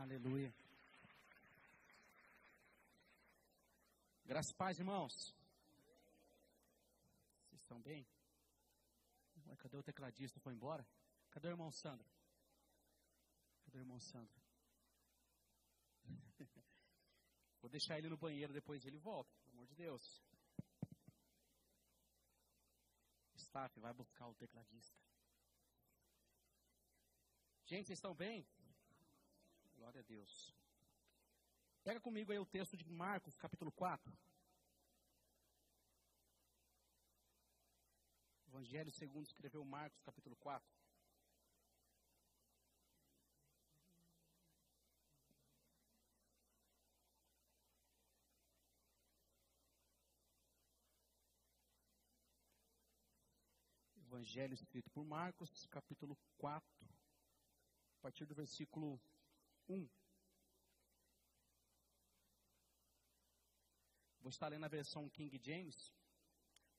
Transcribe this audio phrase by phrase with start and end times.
[0.00, 0.50] Aleluia.
[4.24, 5.12] Graças a paz, irmãos.
[7.42, 8.08] Vocês estão bem?
[9.46, 10.40] Ué, cadê o tecladista?
[10.40, 10.88] Foi embora?
[11.30, 12.08] Cadê o irmão Sandro?
[13.66, 14.40] Cadê o irmão Sandro?
[17.60, 20.02] Vou deixar ele no banheiro, depois ele volta, pelo amor de Deus.
[23.34, 24.98] Staff, vai buscar o tecladista.
[27.66, 28.48] Gente, vocês estão bem?
[29.80, 30.54] Glória a Deus.
[31.82, 34.12] Pega comigo aí o texto de Marcos, capítulo 4.
[38.48, 40.68] Evangelho segundo escreveu Marcos, capítulo 4.
[53.96, 56.68] Evangelho escrito por Marcos, capítulo 4,
[57.96, 59.00] a partir do versículo
[59.70, 59.88] 1.
[64.20, 65.92] Vou estar lendo a versão King James.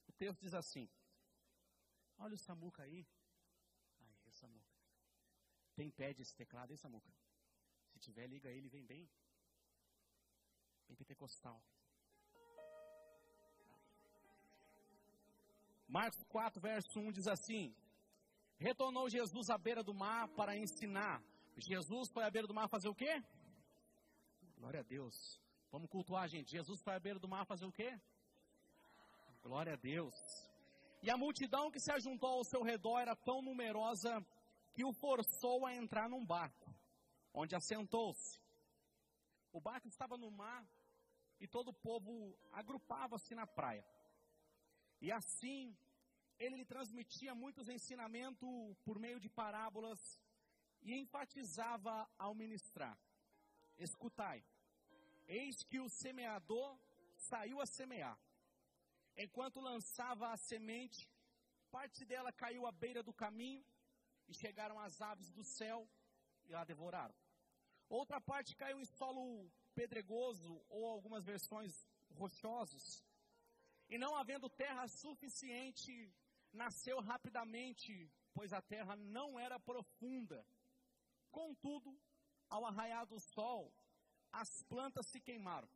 [0.06, 0.88] O texto diz assim:
[2.18, 3.06] Olha o Samuca aí.
[4.24, 4.72] Aí, Samuca.
[5.74, 7.12] Tem pé esse teclado aí, Samuca?
[7.90, 9.08] Se tiver, liga ele, vem bem.
[10.86, 11.62] Bem pentecostal.
[15.88, 17.74] Marcos 4, verso 1 diz assim:
[18.58, 21.22] Retornou Jesus à beira do mar para ensinar.
[21.56, 23.22] Jesus foi à beira do mar fazer o quê?
[24.56, 25.40] Glória a Deus.
[25.70, 26.50] Vamos cultuar, gente.
[26.50, 27.98] Jesus foi à beira do mar fazer o quê?
[29.42, 30.14] Glória a Deus.
[31.02, 34.24] E a multidão que se ajuntou ao seu redor era tão numerosa
[34.72, 36.74] que o forçou a entrar num barco,
[37.34, 38.40] onde assentou-se.
[39.52, 40.64] O barco estava no mar
[41.40, 43.84] e todo o povo agrupava-se na praia.
[45.00, 45.76] E assim,
[46.38, 48.48] ele lhe transmitia muitos ensinamentos
[48.84, 49.98] por meio de parábolas
[50.82, 52.98] e enfatizava ao ministrar:
[53.78, 54.44] Escutai,
[55.26, 56.78] eis que o semeador
[57.16, 58.18] saiu a semear.
[59.16, 61.08] Enquanto lançava a semente,
[61.70, 63.64] parte dela caiu à beira do caminho
[64.28, 65.88] e chegaram as aves do céu
[66.46, 67.14] e a devoraram.
[67.88, 73.04] Outra parte caiu em solo pedregoso ou algumas versões rochosos.
[73.88, 76.10] E não havendo terra suficiente,
[76.52, 80.44] nasceu rapidamente, pois a terra não era profunda.
[81.32, 81.98] Contudo,
[82.48, 83.74] ao arraiar do sol,
[84.30, 85.68] as plantas se queimaram.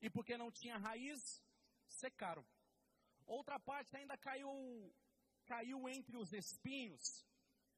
[0.00, 1.42] E porque não tinha raiz,
[1.88, 2.46] secaram.
[3.26, 4.48] Outra parte ainda caiu,
[5.44, 7.26] caiu entre os espinhos.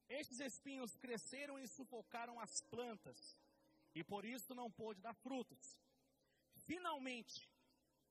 [0.08, 3.18] Estes espinhos cresceram e sufocaram as plantas,
[3.94, 5.78] e por isso não pôde dar frutos.
[6.66, 7.50] Finalmente,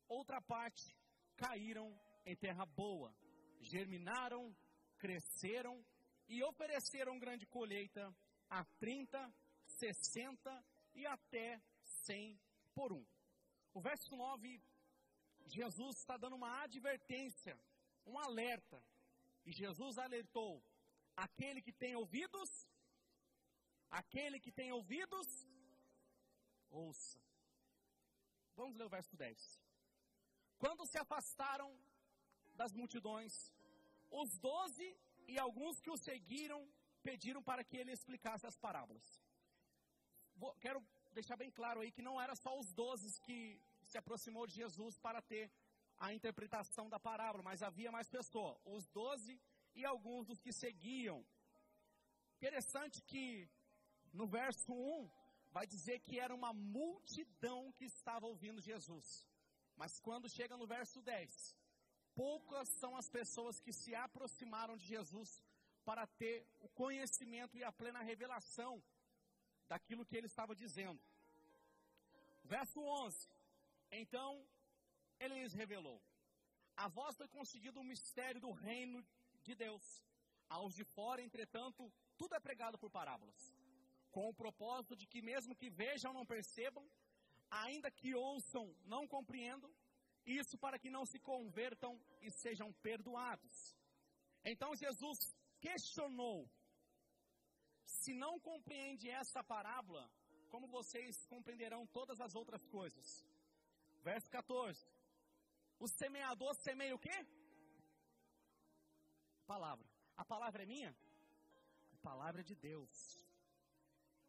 [0.07, 0.95] outra parte
[1.35, 1.87] caíram
[2.25, 3.15] em terra boa,
[3.61, 4.55] germinaram,
[4.97, 5.83] cresceram
[6.27, 8.15] e ofereceram grande colheita
[8.49, 9.33] a 30,
[9.65, 10.65] 60
[10.95, 12.39] e até 100
[12.73, 13.05] por um.
[13.73, 14.61] O verso 9,
[15.45, 17.59] Jesus está dando uma advertência,
[18.05, 18.83] um alerta.
[19.45, 20.63] E Jesus alertou:
[21.15, 22.67] aquele que tem ouvidos,
[23.89, 25.27] aquele que tem ouvidos,
[26.69, 27.19] ouça.
[28.55, 29.61] Vamos ler o verso 10.
[30.57, 31.71] Quando se afastaram
[32.55, 33.53] das multidões,
[34.09, 34.97] os doze
[35.27, 36.67] e alguns que o seguiram
[37.09, 39.07] pediram para que ele explicasse as parábolas.
[40.41, 40.79] Vou, quero
[41.13, 43.39] deixar bem claro aí que não era só os doze que
[43.89, 45.45] se aproximou de Jesus para ter
[46.05, 49.39] a interpretação da parábola, mas havia mais pessoas, os doze
[49.73, 51.25] e alguns dos que seguiam.
[52.37, 53.49] Interessante que
[54.19, 55.09] no verso 1
[55.57, 59.25] vai dizer que era uma multidão que estava ouvindo Jesus.
[59.77, 61.55] Mas quando chega no verso 10,
[62.13, 65.41] poucas são as pessoas que se aproximaram de Jesus
[65.87, 68.73] para ter o conhecimento e a plena revelação
[69.69, 71.01] daquilo que ele estava dizendo.
[72.43, 73.29] Verso 11:
[74.01, 74.29] Então
[75.17, 76.01] ele lhes revelou:
[76.75, 78.99] A vós foi concedido o mistério do reino
[79.43, 79.85] de Deus.
[80.49, 83.41] Aos de fora, entretanto, tudo é pregado por parábolas,
[84.11, 86.85] com o propósito de que, mesmo que vejam, não percebam,
[87.49, 89.71] ainda que ouçam, não compreendam,
[90.25, 93.77] isso para que não se convertam e sejam perdoados.
[94.43, 96.49] Então Jesus questionou:
[97.85, 100.09] se não compreende essa parábola,
[100.49, 103.25] como vocês compreenderão todas as outras coisas?
[104.01, 104.85] Verso 14:
[105.79, 107.17] O semeador semeia o quê?
[109.45, 109.87] Palavra.
[110.15, 110.95] A palavra é minha?
[111.93, 112.91] A palavra é de Deus.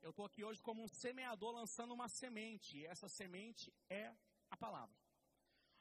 [0.01, 4.15] Eu estou aqui hoje como um semeador lançando uma semente, e essa semente é
[4.51, 4.97] a palavra.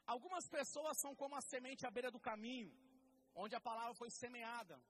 [0.06, 2.72] Algumas pessoas são como a semente à beira do caminho,
[3.34, 4.80] onde a palavra foi semeada,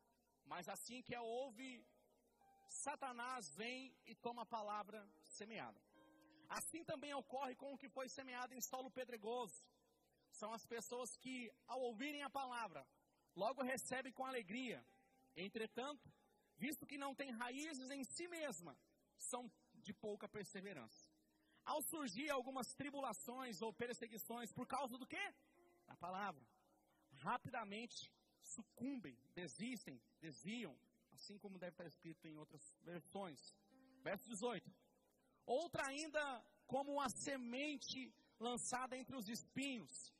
[0.48, 1.84] mas assim que a ouve,
[2.68, 5.80] Satanás vem e toma a palavra semeada.
[6.48, 9.62] Assim também ocorre com o que foi semeado em solo pedregoso.
[10.30, 12.86] São as pessoas que, ao ouvirem a palavra,
[13.36, 14.84] logo recebem com alegria.
[15.36, 16.10] Entretanto,
[16.56, 18.76] visto que não têm raízes em si mesma,
[19.16, 21.06] são de pouca perseverança.
[21.64, 25.34] Ao surgir algumas tribulações ou perseguições por causa do quê?
[25.86, 26.44] Da palavra.
[27.12, 28.10] Rapidamente
[28.42, 30.76] sucumbem, desistem, desviam,
[31.12, 33.54] assim como deve estar escrito em outras versões.
[34.02, 34.70] Verso 18.
[35.46, 40.12] Outra ainda como uma semente lançada entre os espinhos.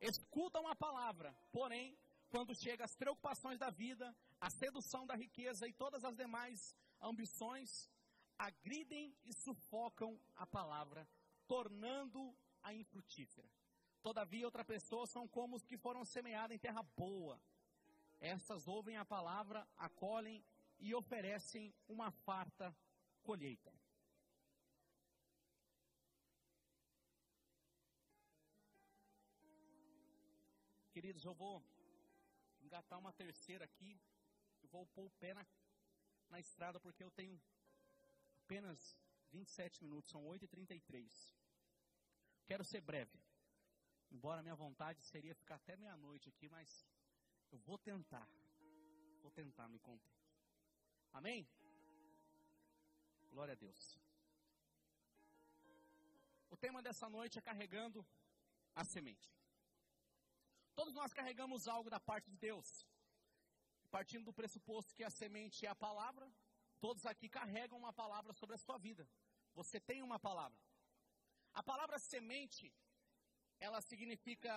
[0.00, 1.96] Escutam a palavra, porém,
[2.28, 7.88] quando chega as preocupações da vida, a sedução da riqueza e todas as demais ambições,
[8.38, 11.08] agridem e sufocam a palavra,
[11.46, 13.48] tornando-a infrutífera.
[14.06, 17.42] Todavia, outra pessoa são como os que foram semeados em terra boa.
[18.20, 20.44] Estas ouvem a palavra, acolhem
[20.78, 22.72] e oferecem uma farta
[23.24, 23.74] colheita.
[30.92, 31.60] Queridos, eu vou
[32.62, 34.00] engatar uma terceira aqui.
[34.62, 35.44] Eu vou pôr o pé na,
[36.28, 37.42] na estrada porque eu tenho
[38.44, 38.96] apenas
[39.32, 41.34] 27 minutos, são 8h33.
[42.46, 43.25] Quero ser breve.
[44.10, 46.86] Embora minha vontade seria ficar até meia-noite aqui, mas
[47.50, 48.28] eu vou tentar.
[49.22, 50.14] Vou tentar me conter.
[51.12, 51.48] Amém?
[53.30, 53.98] Glória a Deus.
[56.48, 58.06] O tema dessa noite é carregando
[58.74, 59.28] a semente.
[60.74, 62.86] Todos nós carregamos algo da parte de Deus.
[63.90, 66.30] Partindo do pressuposto que a semente é a palavra,
[66.80, 69.08] todos aqui carregam uma palavra sobre a sua vida.
[69.54, 70.58] Você tem uma palavra.
[71.54, 72.72] A palavra semente,
[73.60, 74.52] ela significa,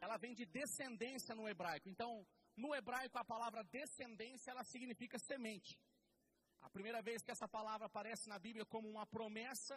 [0.00, 1.88] ela vem de descendência no hebraico.
[1.88, 2.26] Então,
[2.56, 5.78] no hebraico, a palavra descendência, ela significa semente.
[6.60, 9.76] A primeira vez que essa palavra aparece na Bíblia como uma promessa,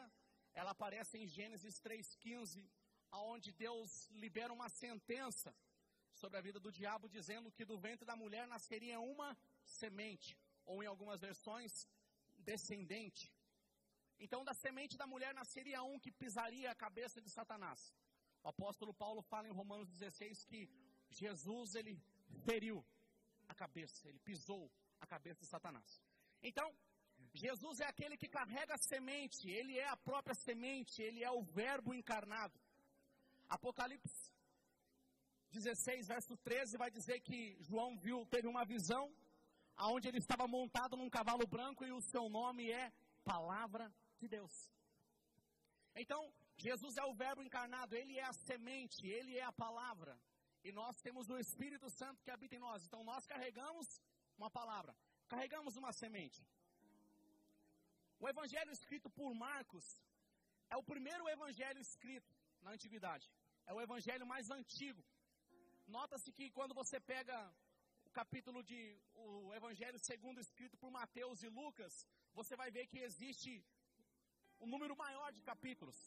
[0.54, 2.68] ela aparece em Gênesis 3,15,
[3.12, 5.56] aonde Deus libera uma sentença
[6.14, 10.84] sobre a vida do diabo, dizendo que do ventre da mulher nasceria uma semente, ou
[10.84, 11.88] em algumas versões,
[12.38, 13.32] descendente.
[14.20, 17.94] Então, da semente da mulher nasceria um que pisaria a cabeça de Satanás.
[18.44, 20.70] O apóstolo Paulo fala em Romanos 16 que
[21.10, 22.02] Jesus, ele
[22.46, 22.86] feriu
[23.48, 26.02] a cabeça, ele pisou a cabeça de Satanás.
[26.42, 26.76] Então,
[27.34, 31.42] Jesus é aquele que carrega a semente, ele é a própria semente, ele é o
[31.42, 32.60] Verbo encarnado.
[33.48, 34.34] Apocalipse
[35.52, 39.14] 16, verso 13, vai dizer que João viu, teve uma visão,
[39.76, 42.92] aonde ele estava montado num cavalo branco e o seu nome é
[43.24, 44.70] Palavra de Deus.
[45.96, 46.34] Então,
[46.68, 50.14] Jesus é o Verbo encarnado, ele é a semente, ele é a palavra.
[50.68, 52.86] E nós temos o Espírito Santo que habita em nós.
[52.86, 53.88] Então, nós carregamos
[54.38, 54.94] uma palavra,
[55.34, 56.42] carregamos uma semente.
[58.24, 59.86] O evangelho escrito por Marcos
[60.74, 62.32] é o primeiro evangelho escrito
[62.66, 63.28] na antiguidade.
[63.70, 65.04] É o evangelho mais antigo.
[65.98, 67.38] Nota-se que quando você pega
[68.08, 68.80] o capítulo de
[69.26, 71.94] o evangelho segundo escrito por Mateus e Lucas,
[72.40, 73.54] você vai ver que existe
[74.62, 76.00] um número maior de capítulos.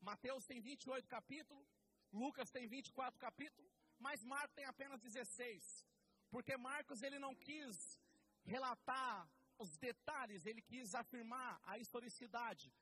[0.00, 1.66] Mateus tem 28 capítulos,
[2.12, 5.84] Lucas tem 24 capítulos, mas Marcos tem apenas 16.
[6.30, 7.98] Porque Marcos ele não quis
[8.44, 9.28] relatar
[9.58, 12.72] os detalhes, ele quis afirmar a historicidade,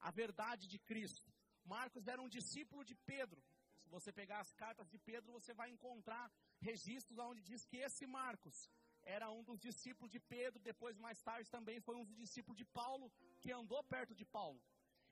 [0.00, 1.32] a verdade de Cristo.
[1.64, 3.42] Marcos era um discípulo de Pedro.
[3.80, 6.30] Se você pegar as cartas de Pedro, você vai encontrar
[6.60, 8.68] registros onde diz que esse Marcos
[9.02, 12.64] era um dos discípulos de Pedro, depois mais tarde também foi um dos discípulos de
[12.64, 14.60] Paulo, que andou perto de Paulo.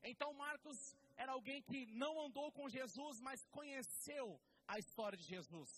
[0.02, 4.26] Então Marcos era alguém que não andou com Jesus, mas conheceu
[4.72, 5.70] a história de Jesus.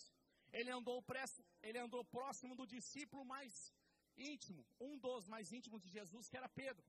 [0.58, 0.99] Ele andou,
[1.68, 3.52] ele andou próximo do discípulo mais
[4.34, 6.84] íntimo, um dos mais íntimos de Jesus, que era Pedro.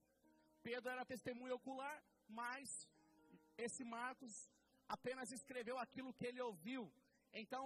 [0.62, 1.96] Pedro era testemunha ocular,
[2.28, 2.88] mas
[3.64, 4.34] esse Marcos
[4.96, 6.82] apenas escreveu aquilo que ele ouviu.
[7.42, 7.64] Então,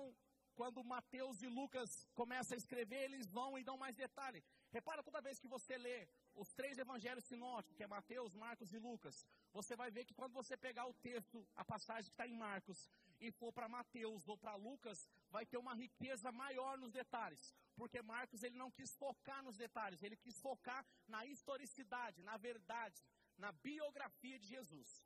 [0.55, 4.43] quando Mateus e Lucas começam a escrever, eles vão e dão mais detalhe.
[4.79, 6.09] Repara toda vez que você lê
[6.43, 10.33] os três evangelhos sinóticos, que é Mateus, Marcos e Lucas, você vai ver que quando
[10.33, 12.89] você pegar o texto, a passagem que está em Marcos,
[13.21, 17.43] e for para Mateus ou para Lucas, vai ter uma riqueza maior nos detalhes.
[17.75, 23.05] Porque Marcos ele não quis focar nos detalhes, ele quis focar na historicidade, na verdade,
[23.37, 25.05] na biografia de Jesus.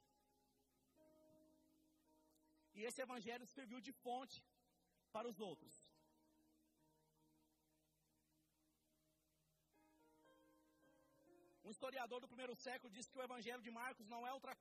[2.74, 4.44] E esse evangelho serviu de fonte
[5.10, 5.81] para os outros.
[11.64, 14.56] Um historiador do primeiro século diz que o evangelho de Marcos não é outra,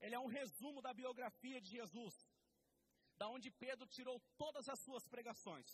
[0.00, 2.14] ele é um resumo da biografia de Jesus,
[3.16, 5.68] da onde Pedro tirou todas as suas pregações.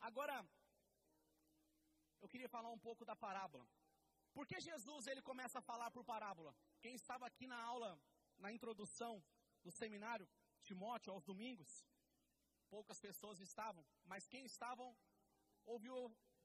[0.00, 0.36] Agora,
[2.20, 3.66] eu queria falar um pouco da parábola.
[4.32, 6.54] Por que Jesus ele começa a falar por parábola?
[6.80, 7.90] Quem estava aqui na aula,
[8.38, 9.22] na introdução
[9.62, 10.28] do seminário,
[10.62, 11.86] Timóteo, aos domingos,
[12.68, 14.96] poucas pessoas estavam, mas quem estavam
[15.64, 15.94] ouviu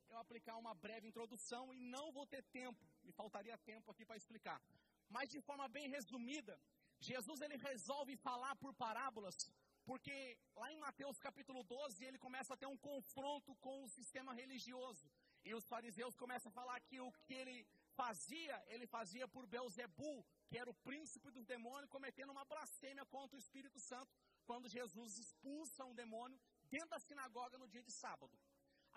[0.09, 4.17] eu aplicar uma breve introdução e não vou ter tempo, me faltaria tempo aqui para
[4.17, 4.61] explicar.
[5.09, 6.59] Mas de forma bem resumida,
[6.99, 9.37] Jesus ele resolve falar por parábolas,
[9.85, 14.33] porque lá em Mateus capítulo 12 ele começa a ter um confronto com o sistema
[14.33, 15.09] religioso.
[15.45, 20.25] E os fariseus começam a falar que o que ele fazia, ele fazia por Belzebu,
[20.49, 24.11] que era o príncipe dos demônios, cometendo uma blasfêmia contra o Espírito Santo,
[24.45, 28.37] quando Jesus expulsa um demônio dentro da sinagoga no dia de sábado.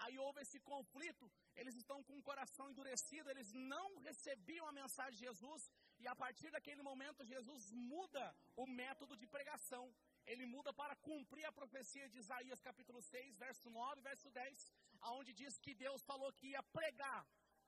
[0.04, 1.25] Aí houve esse conflito,
[1.61, 5.62] eles estão com o coração endurecido, eles não recebiam a mensagem de Jesus,
[6.02, 8.25] e a partir daquele momento Jesus muda
[8.62, 9.85] o método de pregação.
[10.26, 14.73] Ele muda para cumprir a profecia de Isaías capítulo 6, verso 9, verso 10,
[15.09, 17.21] aonde diz que Deus falou que ia pregar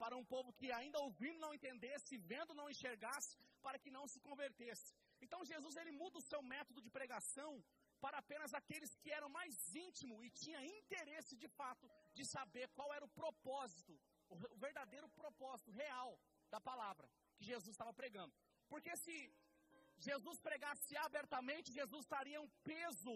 [0.03, 4.21] para um povo que ainda ouvindo não entendesse, vendo não enxergasse, para que não se
[4.29, 4.89] convertesse.
[5.25, 7.51] Então Jesus ele muda o seu método de pregação
[8.03, 9.55] para apenas aqueles que eram mais
[9.87, 13.93] íntimos e tinha interesse de fato de saber qual era o propósito,
[14.29, 16.11] o verdadeiro propósito real
[16.55, 17.07] da palavra
[17.37, 18.35] que Jesus estava pregando.
[18.73, 19.17] Porque se
[20.09, 23.15] Jesus pregasse abertamente, Jesus estaria um peso,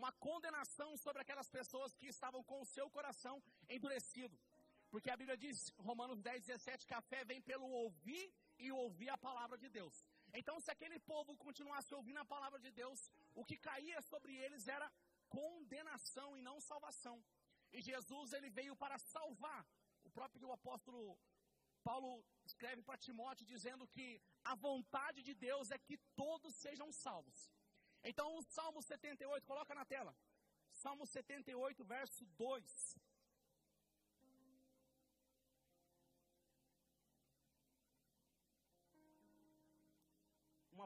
[0.00, 3.36] uma condenação sobre aquelas pessoas que estavam com o seu coração
[3.68, 4.38] endurecido.
[4.92, 8.26] Porque a Bíblia diz, Romanos 10, 17, que a fé vem pelo ouvir
[8.58, 9.96] e ouvir a palavra de Deus.
[10.40, 13.00] Então, se aquele povo continuasse ouvindo a palavra de Deus,
[13.40, 14.88] o que caía sobre eles era
[15.38, 17.16] condenação e não salvação.
[17.76, 19.62] E Jesus, ele veio para salvar.
[20.08, 21.02] O próprio apóstolo
[21.88, 22.10] Paulo
[22.50, 24.06] escreve para Timóteo dizendo que
[24.44, 27.38] a vontade de Deus é que todos sejam salvos.
[28.10, 30.14] Então, o Salmo 78, coloca na tela.
[30.82, 32.96] Salmo 78, verso 2.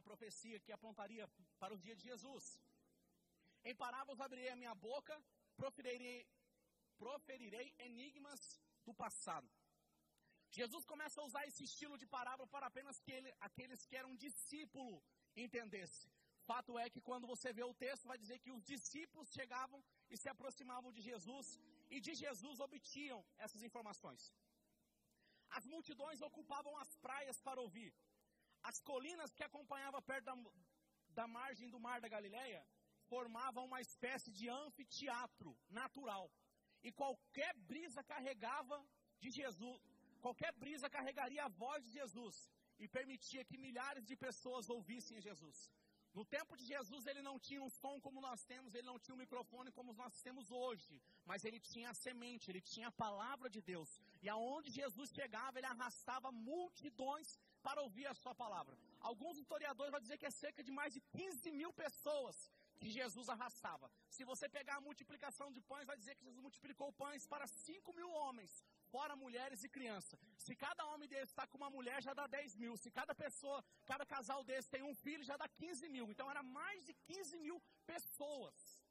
[0.09, 1.25] Profecia que apontaria
[1.61, 2.45] para o dia de Jesus.
[3.65, 5.15] Em parábolas abrirei a minha boca,
[5.57, 6.27] proferirei,
[6.99, 8.41] proferirei enigmas
[8.87, 9.49] do passado.
[10.59, 14.15] Jesus começa a usar esse estilo de parábola para apenas que ele, aqueles que eram
[14.25, 15.03] discípulos
[15.45, 16.11] entendessem.
[16.51, 20.17] Fato é que quando você vê o texto, vai dizer que os discípulos chegavam e
[20.23, 21.47] se aproximavam de Jesus
[21.89, 24.23] e de Jesus obtinham essas informações.
[25.59, 27.93] As multidões ocupavam as praias para ouvir.
[28.71, 30.37] As colinas que acompanhavam perto da,
[31.19, 32.63] da margem do mar da Galileia
[33.13, 35.51] formavam uma espécie de anfiteatro
[35.81, 36.31] natural.
[36.87, 38.77] E qualquer brisa carregava
[39.23, 39.81] de Jesus,
[40.21, 42.37] qualquer brisa carregaria a voz de Jesus
[42.79, 45.59] e permitia que milhares de pessoas ouvissem Jesus.
[46.19, 49.15] No tempo de Jesus, ele não tinha um som como nós temos, ele não tinha
[49.15, 53.49] um microfone como nós temos hoje, mas ele tinha a semente, ele tinha a palavra
[53.49, 53.91] de Deus.
[54.21, 57.31] E aonde Jesus chegava, ele arrastava multidões
[57.67, 58.77] para ouvir a sua palavra.
[59.01, 62.37] Alguns historiadores vão dizer que é cerca de mais de 15 mil pessoas
[62.83, 63.89] que Jesus arrastava.
[64.17, 67.93] Se você pegar a multiplicação de pães, vai dizer que Jesus multiplicou pães para 5
[67.99, 68.53] mil homens,
[68.91, 70.19] fora mulheres e crianças.
[70.47, 72.77] Se cada homem desse está com uma mulher, já dá 10 mil.
[72.77, 76.11] Se cada pessoa, cada casal desse tem um filho, já dá 15 mil.
[76.11, 78.82] Então era mais de 15 mil pessoas.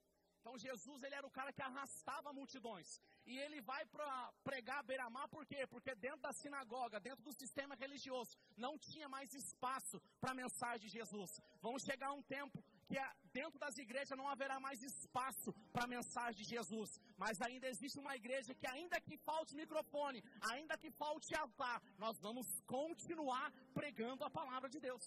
[0.41, 2.99] Então Jesus ele era o cara que arrastava multidões.
[3.25, 5.67] E ele vai para pregar a beira-mar por quê?
[5.67, 10.87] Porque dentro da sinagoga, dentro do sistema religioso, não tinha mais espaço para a mensagem
[10.87, 11.39] de Jesus.
[11.61, 12.57] Vamos chegar um tempo
[12.87, 12.97] que
[13.31, 16.99] dentro das igrejas não haverá mais espaço para a mensagem de Jesus.
[17.17, 22.19] Mas ainda existe uma igreja que ainda que falte microfone, ainda que falte altar, nós
[22.19, 25.05] vamos continuar pregando a palavra de Deus.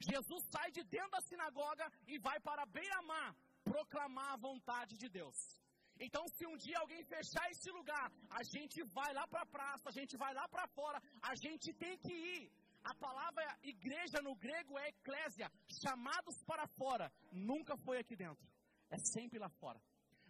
[0.00, 3.34] Jesus sai de dentro da sinagoga e vai para a beira-mar
[3.76, 5.38] proclamar a vontade de Deus.
[6.06, 8.06] Então, se um dia alguém fechar esse lugar,
[8.38, 11.72] a gente vai lá para a praça, a gente vai lá para fora, a gente
[11.74, 12.52] tem que ir.
[12.84, 15.50] A palavra igreja no grego é eclésia,
[15.82, 17.06] chamados para fora.
[17.32, 18.46] Nunca foi aqui dentro,
[18.90, 19.80] é sempre lá fora.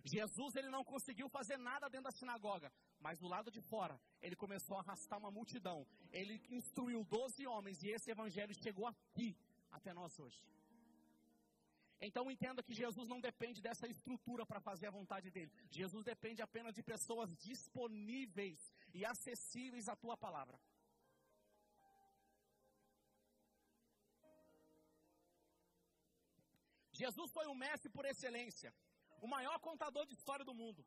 [0.04, 4.36] Jesus ele não conseguiu fazer nada dentro da sinagoga, mas do lado de fora ele
[4.36, 5.84] começou a arrastar uma multidão.
[6.12, 9.36] Ele instruiu 12 homens e esse evangelho chegou aqui
[9.72, 10.40] até nós hoje.
[12.00, 15.50] Então entenda que Jesus não depende dessa estrutura para fazer a vontade dele.
[15.70, 20.58] Jesus depende apenas de pessoas disponíveis e acessíveis à tua palavra.
[26.92, 28.74] Jesus foi o mestre por excelência,
[29.20, 30.84] o maior contador de história do mundo.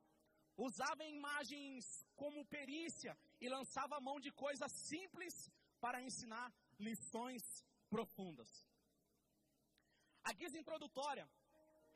[0.57, 5.49] Usava imagens como perícia e lançava a mão de coisas simples
[5.79, 7.43] para ensinar lições
[7.89, 8.49] profundas.
[10.29, 11.25] A guisa introdutória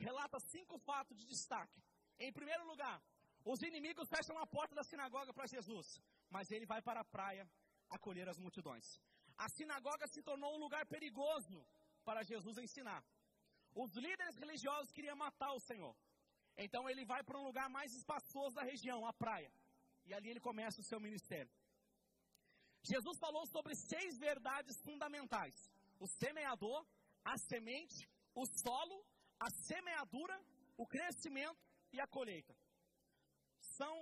[0.07, 1.79] relata cinco fatos de destaque.
[2.25, 2.97] Em primeiro lugar,
[3.51, 5.87] os inimigos fecham a porta da sinagoga para Jesus.
[6.35, 7.43] mas ele vai para a praia
[7.95, 8.87] acolher as multidões.
[9.45, 11.57] A sinagoga se tornou um lugar perigoso
[12.07, 13.01] para Jesus ensinar.
[13.83, 15.95] Os líderes religiosos queriam matar o Senhor.
[16.57, 19.51] Então ele vai para um lugar mais espaçoso da região, a praia.
[20.07, 21.51] E ali ele começa o seu ministério.
[22.91, 25.57] Jesus falou sobre seis verdades fundamentais:
[25.99, 26.79] o semeador,
[27.23, 28.01] a semente,
[28.41, 28.97] o solo,
[29.39, 30.37] a semeadura,
[30.77, 31.61] o crescimento
[31.91, 32.55] e a colheita.
[33.77, 33.95] São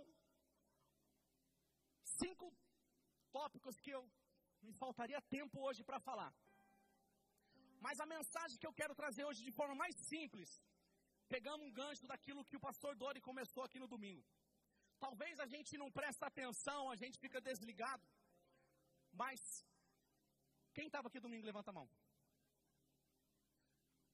[2.04, 2.48] cinco
[3.32, 4.04] tópicos que eu
[4.62, 6.34] me faltaria tempo hoje para falar.
[7.86, 10.50] Mas a mensagem que eu quero trazer hoje de forma mais simples,
[11.28, 14.24] pegando um gancho daquilo que o pastor Dori começou aqui no domingo.
[15.00, 18.06] Talvez a gente não presta atenção, a gente fica desligado.
[19.22, 19.40] Mas
[20.76, 21.90] quem estava aqui domingo levanta a mão.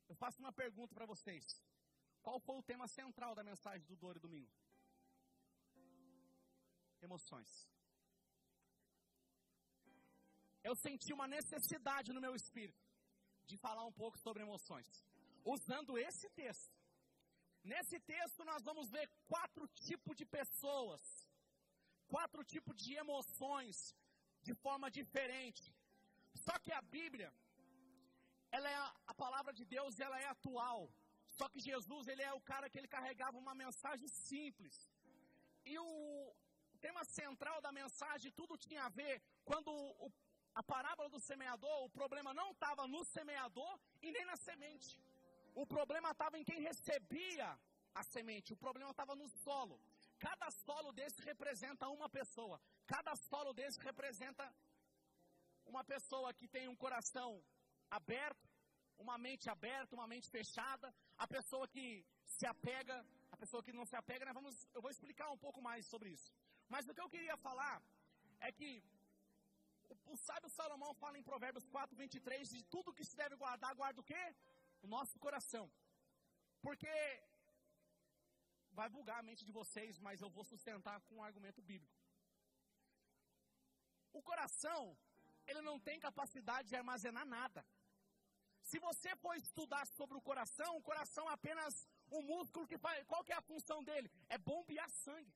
[0.09, 1.45] Eu faço uma pergunta para vocês.
[2.21, 4.51] Qual foi o tema central da mensagem do Dori domingo?
[7.01, 7.49] Emoções.
[10.63, 12.85] Eu senti uma necessidade no meu espírito
[13.49, 14.89] de falar um pouco sobre emoções,
[15.45, 16.75] usando esse texto.
[17.63, 21.01] Nesse texto nós vamos ver quatro tipos de pessoas,
[22.07, 23.77] quatro tipos de emoções
[24.41, 25.65] de forma diferente.
[26.45, 27.29] Só que a Bíblia,
[28.51, 30.89] ela é a, a palavra de Deus, ela é atual.
[31.37, 34.75] Só que Jesus, ele é o cara que ele carregava uma mensagem simples.
[35.65, 35.91] E o
[36.79, 39.71] tema central da mensagem, tudo tinha a ver quando
[40.05, 40.11] o
[40.59, 44.99] a parábola do semeador, o problema não estava no semeador e nem na semente.
[45.53, 47.47] O problema estava em quem recebia
[47.93, 48.53] a semente.
[48.53, 49.79] O problema estava no solo.
[50.17, 52.59] Cada solo desse representa uma pessoa.
[52.87, 54.51] Cada solo desse representa
[55.67, 57.29] uma pessoa que tem um coração
[57.89, 58.47] aberto,
[58.97, 60.93] uma mente aberta, uma mente fechada.
[61.17, 64.25] A pessoa que se apega, a pessoa que não se apega.
[64.25, 64.33] Né?
[64.33, 66.31] Vamos, eu vou explicar um pouco mais sobre isso.
[66.67, 67.81] Mas o que eu queria falar
[68.39, 68.83] é que
[69.89, 73.73] o, o sábio Salomão fala em Provérbios 4, 23, de tudo que se deve guardar,
[73.75, 74.23] guarda o quê?
[74.81, 75.65] O nosso coração.
[76.61, 76.93] Porque
[78.79, 81.97] vai bugar a mente de vocês, mas eu vou sustentar com um argumento bíblico.
[84.13, 84.81] O coração,
[85.49, 87.65] ele não tem capacidade de armazenar nada.
[88.69, 91.73] Se você for estudar sobre o coração, o coração é apenas
[92.17, 93.05] um músculo que faz.
[93.11, 94.09] Qual que é a função dele?
[94.27, 95.33] É bombear sangue.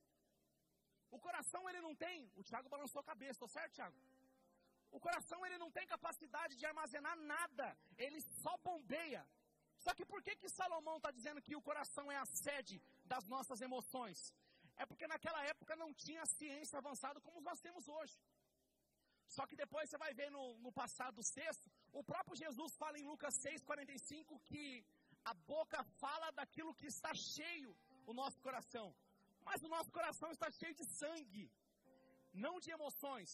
[1.15, 2.17] O coração ele não tem.
[2.39, 3.97] O Tiago balançou a cabeça, tô certo, Tiago?
[4.97, 7.67] O coração ele não tem capacidade de armazenar nada,
[7.97, 9.23] ele só bombeia.
[9.83, 13.25] Só que por que que Salomão está dizendo que o coração é a sede das
[13.33, 14.19] nossas emoções?
[14.75, 18.15] É porque naquela época não tinha ciência avançada como nós temos hoje.
[19.35, 21.67] Só que depois você vai ver no, no passado sexto,
[21.99, 24.63] o próprio Jesus fala em Lucas 6,45 que
[25.31, 27.71] a boca fala daquilo que está cheio
[28.09, 28.87] o nosso coração.
[29.47, 31.45] Mas o nosso coração está cheio de sangue,
[32.45, 33.31] não de emoções.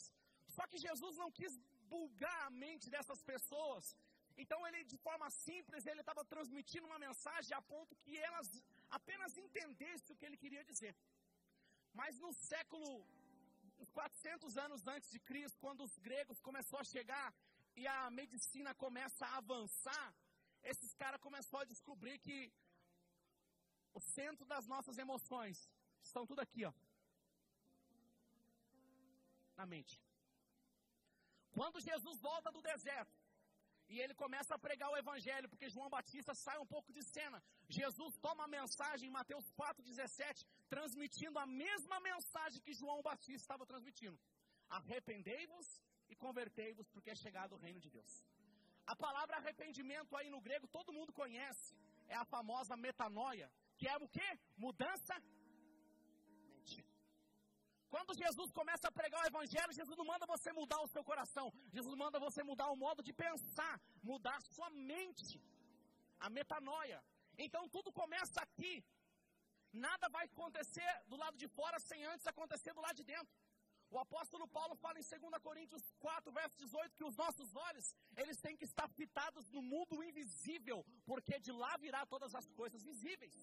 [0.56, 1.56] Só que Jesus não quis
[1.94, 3.96] bulgar a mente dessas pessoas.
[4.44, 8.50] Então ele, de forma simples, ele estava transmitindo uma mensagem a ponto que elas
[8.98, 10.94] apenas entendessem o que ele queria dizer.
[12.00, 12.88] Mas no século,
[13.86, 17.34] 400 anos antes de Cristo, quando os gregos começaram a chegar
[17.76, 20.14] e a medicina começa a avançar,
[20.64, 22.52] esses caras começaram a descobrir que
[23.94, 25.70] o centro das nossas emoções
[26.04, 26.74] estão tudo aqui, ó.
[29.56, 30.00] Na mente.
[31.52, 33.17] Quando Jesus volta do deserto
[33.90, 37.42] e ele começa a pregar o evangelho, porque João Batista sai um pouco de cena,
[37.70, 43.66] Jesus toma a mensagem em Mateus 4,17, transmitindo a mesma mensagem que João Batista estava
[43.66, 44.20] transmitindo:
[44.70, 45.68] Arrependei-vos
[46.10, 48.24] e convertei-vos, porque é chegado o reino de Deus.
[48.86, 51.76] A palavra arrependimento aí no grego todo mundo conhece,
[52.08, 54.40] é a famosa metanoia, que é o que?
[54.58, 55.16] Mudança
[57.94, 61.48] quando Jesus começa a pregar o Evangelho, Jesus não manda você mudar o seu coração,
[61.76, 63.74] Jesus manda você mudar o modo de pensar,
[64.12, 65.42] mudar a sua mente,
[66.20, 67.00] a metanoia.
[67.46, 68.74] Então tudo começa aqui.
[69.72, 73.34] Nada vai acontecer do lado de fora sem antes acontecer do lado de dentro.
[73.90, 78.38] O apóstolo Paulo fala em 2 Coríntios 4, verso 18, que os nossos olhos, eles
[78.46, 83.36] têm que estar fitados no mundo invisível, porque de lá virá todas as coisas visíveis.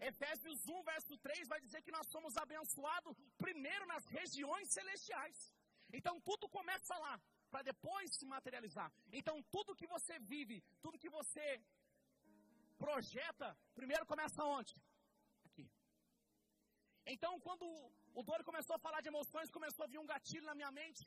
[0.00, 5.52] Efésios 1, verso 3 vai dizer que nós somos abençoados primeiro nas regiões celestiais.
[5.92, 8.92] Então tudo começa lá, para depois se materializar.
[9.12, 11.60] Então tudo que você vive, tudo que você
[12.78, 14.74] projeta, primeiro começa onde?
[15.46, 15.68] Aqui.
[17.06, 17.66] Então quando
[18.14, 21.04] o Dori começou a falar de emoções, começou a vir um gatilho na minha mente.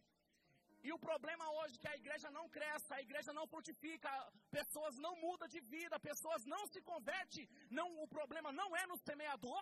[0.84, 4.10] E o problema hoje é que a igreja não cresce, a igreja não frutifica,
[4.50, 7.48] pessoas não mudam de vida, pessoas não se convertem.
[7.70, 9.62] Não, o problema não é no semeador,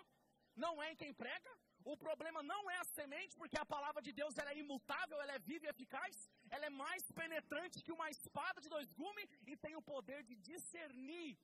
[0.56, 1.52] não é em quem prega.
[1.92, 5.34] o problema não é a semente, porque a palavra de Deus ela é imutável, ela
[5.36, 6.16] é viva e eficaz,
[6.54, 10.36] ela é mais penetrante que uma espada de dois gumes e tem o poder de
[10.50, 11.38] discernir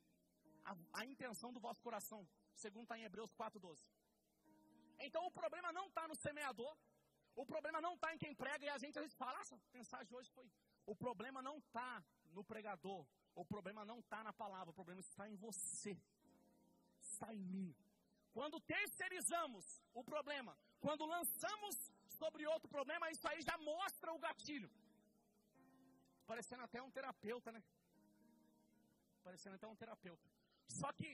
[0.70, 2.20] a, a intenção do vosso coração,
[2.54, 3.78] segundo está em Hebreus 4,12.
[5.06, 6.76] Então o problema não está no semeador,
[7.42, 10.12] o problema não está em quem prega e a gente, a gente fala, essa mensagem
[10.16, 10.48] hoje foi.
[10.86, 12.02] O problema não está
[12.36, 15.94] no pregador, o problema não está na palavra, o problema está em você,
[17.08, 17.70] está em mim.
[18.32, 21.74] Quando terceirizamos o problema, quando lançamos
[22.18, 24.70] sobre outro problema, isso aí já mostra o gatilho.
[26.26, 27.62] Parecendo até um terapeuta, né?
[29.22, 30.26] Parecendo até um terapeuta.
[30.80, 31.10] Só que,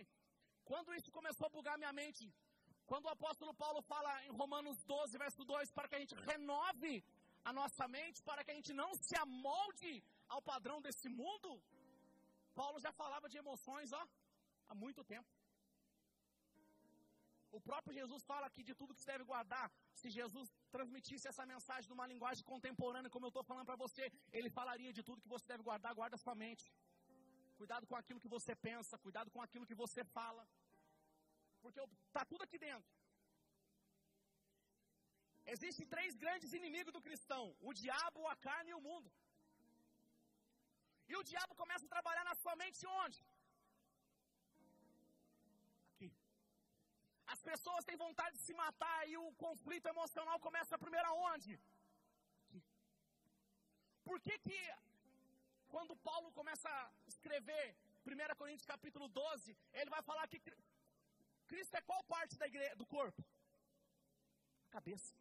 [0.65, 2.33] quando isso começou a bugar minha mente,
[2.93, 6.95] quando o apóstolo Paulo fala em Romanos 12, verso 2, para que a gente renove
[7.49, 9.93] a nossa mente, para que a gente não se amolde
[10.35, 11.49] ao padrão desse mundo,
[12.61, 14.03] Paulo já falava de emoções, ó,
[14.69, 15.31] há muito tempo.
[17.59, 19.67] O próprio Jesus fala aqui de tudo que você deve guardar.
[20.01, 24.05] Se Jesus transmitisse essa mensagem numa linguagem contemporânea, como eu estou falando para você,
[24.39, 26.67] ele falaria de tudo que você deve guardar, guarda sua mente.
[27.61, 30.45] Cuidado com aquilo que você pensa, cuidado com aquilo que você fala.
[31.65, 32.91] Porque está tudo aqui dentro.
[35.55, 39.11] Existem três grandes inimigos do cristão: o diabo, a carne e o mundo.
[41.11, 43.21] E o diabo começa a trabalhar na sua mente onde?
[47.35, 51.53] As pessoas têm vontade de se matar e o conflito emocional começa primeiro aonde?
[51.55, 52.61] Aqui.
[54.09, 54.61] Por que que
[55.75, 57.65] quando Paulo começa a escrever
[58.07, 60.41] 1 Coríntios capítulo 12, ele vai falar que
[61.53, 63.21] Cristo é qual parte da igreja, do corpo?
[64.69, 65.13] A cabeça.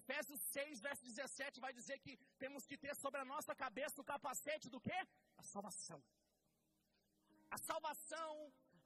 [0.00, 4.10] Efésios 6, verso 17 vai dizer que temos que ter sobre a nossa cabeça o
[4.12, 4.98] capacete do quê?
[5.42, 6.00] A salvação.
[7.56, 8.32] A salvação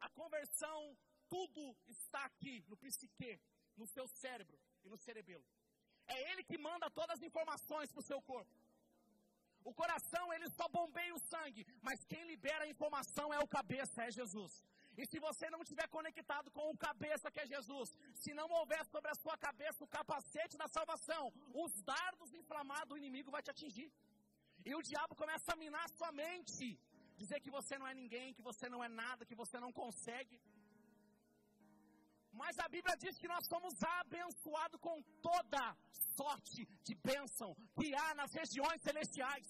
[0.01, 0.97] a conversão,
[1.29, 3.41] tudo está aqui no psique,
[3.77, 5.45] no seu cérebro e no cerebelo.
[6.07, 8.55] É ele que manda todas as informações para o seu corpo.
[9.65, 14.05] O coração, ele só bombeia o sangue, mas quem libera a informação é o cabeça,
[14.05, 14.65] é Jesus.
[15.01, 17.89] E se você não estiver conectado com o cabeça que é Jesus,
[18.23, 21.25] se não houver sobre a sua cabeça o capacete da salvação,
[21.65, 23.91] os dardos inflamados do inimigo vai te atingir.
[24.69, 26.67] E o diabo começa a minar a sua mente
[27.21, 30.39] dizer que você não é ninguém, que você não é nada, que você não consegue.
[32.41, 34.97] Mas a Bíblia diz que nós somos abençoados com
[35.29, 35.63] toda
[36.19, 39.49] sorte de bênção que há nas regiões celestiais.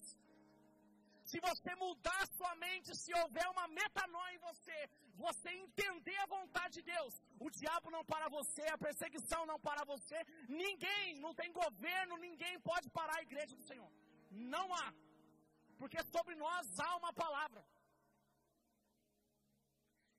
[1.30, 4.78] Se você mudar sua mente, se houver uma metanoia em você,
[5.24, 7.14] você entender a vontade de Deus,
[7.46, 12.54] o diabo não para você, a perseguição não para você, ninguém, não tem governo, ninguém
[12.70, 13.90] pode parar a igreja do Senhor.
[14.54, 14.88] Não há.
[15.80, 17.62] Porque sobre nós há uma palavra.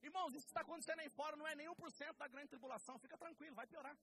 [0.09, 2.99] Irmãos, isso que está acontecendo aí fora não é nem 1% da grande tribulação.
[2.99, 3.95] Fica tranquilo, vai piorar.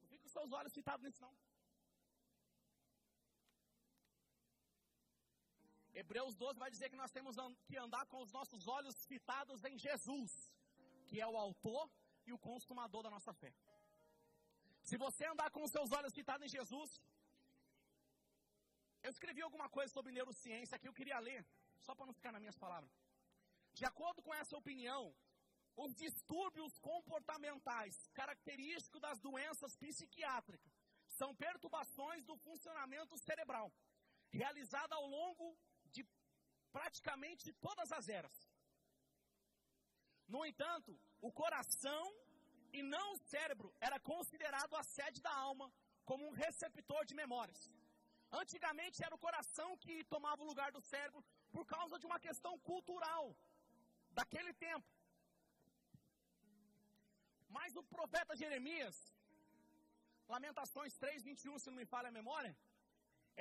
[0.00, 1.34] Não fica com seus olhos fitados nisso, não.
[6.00, 7.34] Hebreus 12 vai dizer que nós temos
[7.66, 10.30] que andar com os nossos olhos fitados em Jesus,
[11.08, 11.90] que é o autor
[12.24, 13.52] e o consumador da nossa fé.
[14.88, 16.90] Se você andar com os seus olhos fitados em Jesus,
[19.02, 21.44] eu escrevi alguma coisa sobre neurociência que eu queria ler,
[21.80, 22.92] só para não ficar nas minhas palavras.
[23.78, 25.02] De acordo com essa opinião,
[25.84, 30.72] os distúrbios comportamentais característicos das doenças psiquiátricas
[31.18, 33.72] são perturbações do funcionamento cerebral,
[34.30, 35.58] realizada ao longo
[36.78, 38.36] de praticamente todas as eras.
[40.34, 40.92] No entanto,
[41.28, 42.02] o coração
[42.78, 45.66] e não o cérebro era considerado a sede da alma
[46.08, 47.60] como um receptor de memórias.
[48.42, 51.22] Antigamente era o coração que tomava o lugar do cérebro
[51.54, 53.24] por causa de uma questão cultural
[54.18, 54.88] daquele tempo.
[57.56, 58.96] Mas o profeta Jeremias,
[60.34, 62.54] Lamentações 3, 21, se não me falha a memória,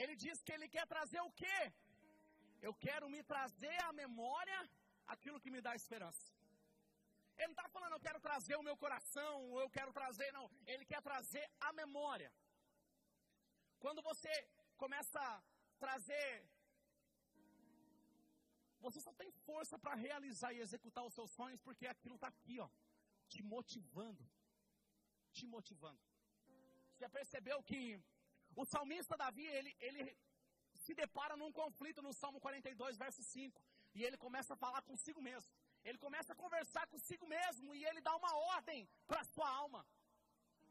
[0.02, 1.60] ele diz que ele quer trazer o quê?
[2.62, 4.60] Eu quero me trazer à memória
[5.06, 6.26] aquilo que me dá esperança.
[7.38, 10.50] Ele não está falando, eu quero trazer o meu coração, eu quero trazer, não.
[10.66, 12.32] Ele quer trazer a memória.
[13.80, 14.32] Quando você
[14.76, 15.42] começa a
[15.78, 16.48] trazer.
[18.80, 22.60] Você só tem força para realizar e executar os seus sonhos porque aquilo está aqui,
[22.60, 22.70] ó,
[23.28, 24.24] te motivando.
[25.32, 26.00] Te motivando.
[26.94, 27.82] Você percebeu que
[28.56, 30.04] o salmista Davi, ele, ele
[30.88, 33.62] se depara num conflito no Salmo 42, verso 5.
[33.96, 35.52] E ele começa a falar consigo mesmo.
[35.84, 39.86] Ele começa a conversar consigo mesmo e ele dá uma ordem para a sua alma.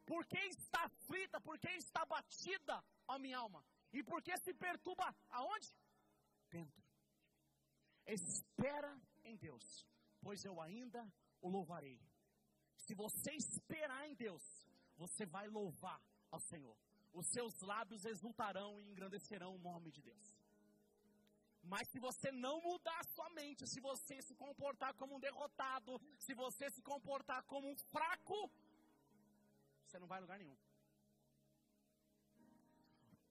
[0.06, 1.40] Por que está aflita?
[1.40, 2.76] Por que está batida
[3.06, 3.62] a minha alma?
[3.92, 5.68] E por que se perturba aonde?
[6.50, 6.82] Dentro.
[8.06, 8.92] Espera
[9.24, 9.86] em Deus,
[10.22, 11.02] pois eu ainda
[11.40, 12.00] o louvarei.
[12.76, 14.44] Se você esperar em Deus,
[14.96, 16.00] você vai louvar
[16.30, 16.78] ao Senhor.
[17.20, 20.26] Os seus lábios exultarão e engrandecerão o nome de Deus.
[21.72, 25.92] Mas se você não mudar a sua mente, se você se comportar como um derrotado,
[26.24, 28.38] se você se comportar como um fraco,
[29.84, 30.58] você não vai a lugar nenhum.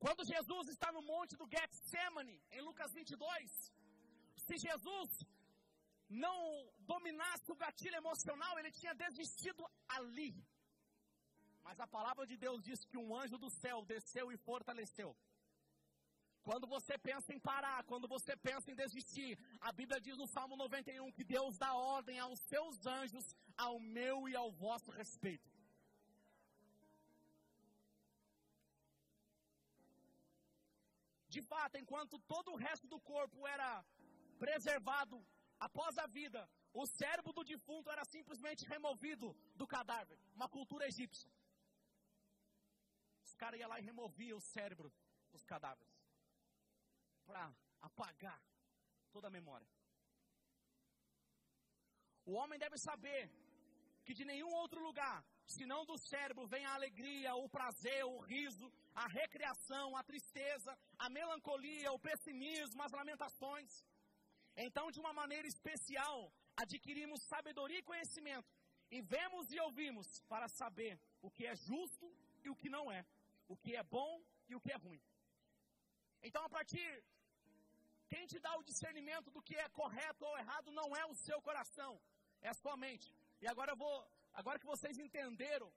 [0.03, 3.71] Quando Jesus está no monte do Getsemane, em Lucas 22,
[4.45, 5.09] se Jesus
[6.09, 6.37] não
[6.91, 9.63] dominasse o gatilho emocional, ele tinha desistido
[9.97, 10.31] ali.
[11.67, 15.09] Mas a palavra de Deus diz que um anjo do céu desceu e fortaleceu.
[16.47, 20.55] Quando você pensa em parar, quando você pensa em desistir, a Bíblia diz no Salmo
[20.55, 23.25] 91 que Deus dá ordem aos seus anjos,
[23.57, 25.49] ao meu e ao vosso respeito.
[31.35, 33.71] De fato, enquanto todo o resto do corpo era
[34.43, 35.17] preservado
[35.67, 36.47] após a vida,
[36.81, 41.29] o cérebro do defunto era simplesmente removido do cadáver, uma cultura egípcia.
[43.37, 44.91] Caras iam lá e removiam o cérebro
[45.31, 45.93] dos cadáveres
[47.25, 48.41] para apagar
[49.11, 49.67] toda a memória.
[52.25, 53.29] O homem deve saber
[54.05, 58.71] que de nenhum outro lugar, senão do cérebro, vem a alegria, o prazer, o riso,
[58.93, 63.71] a recreação, a tristeza, a melancolia, o pessimismo, as lamentações.
[64.55, 68.49] Então, de uma maneira especial, adquirimos sabedoria e conhecimento,
[68.91, 72.07] e vemos e ouvimos para saber o que é justo
[72.43, 73.03] e o que não é,
[73.47, 74.11] o que é bom
[74.49, 75.01] e o que é ruim.
[76.21, 77.03] Então, a partir
[78.07, 81.41] quem te dá o discernimento do que é correto ou errado não é o seu
[81.41, 81.93] coração,
[82.41, 83.13] é a sua mente.
[83.41, 83.95] E agora eu vou,
[84.33, 85.71] agora que vocês entenderam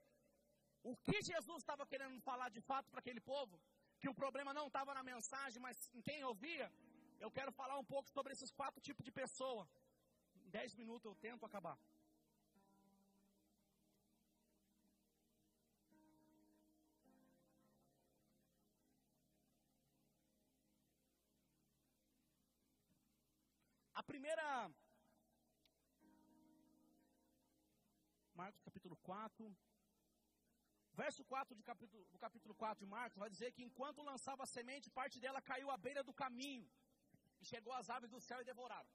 [0.83, 3.59] o que Jesus estava querendo falar de fato para aquele povo,
[3.99, 6.71] que o problema não estava na mensagem, mas em quem ouvia,
[7.19, 9.67] eu quero falar um pouco sobre esses quatro tipos de pessoa.
[10.45, 11.77] Em dez minutos eu tento acabar.
[24.19, 24.45] Primeira.
[28.39, 29.57] Marcos capítulo 4.
[31.01, 34.51] Verso 4 de capítulo, do capítulo 4 de Marcos vai dizer que enquanto lançava a
[34.55, 36.67] semente, parte dela caiu à beira do caminho.
[37.41, 38.91] E chegou às aves do céu e devoraram.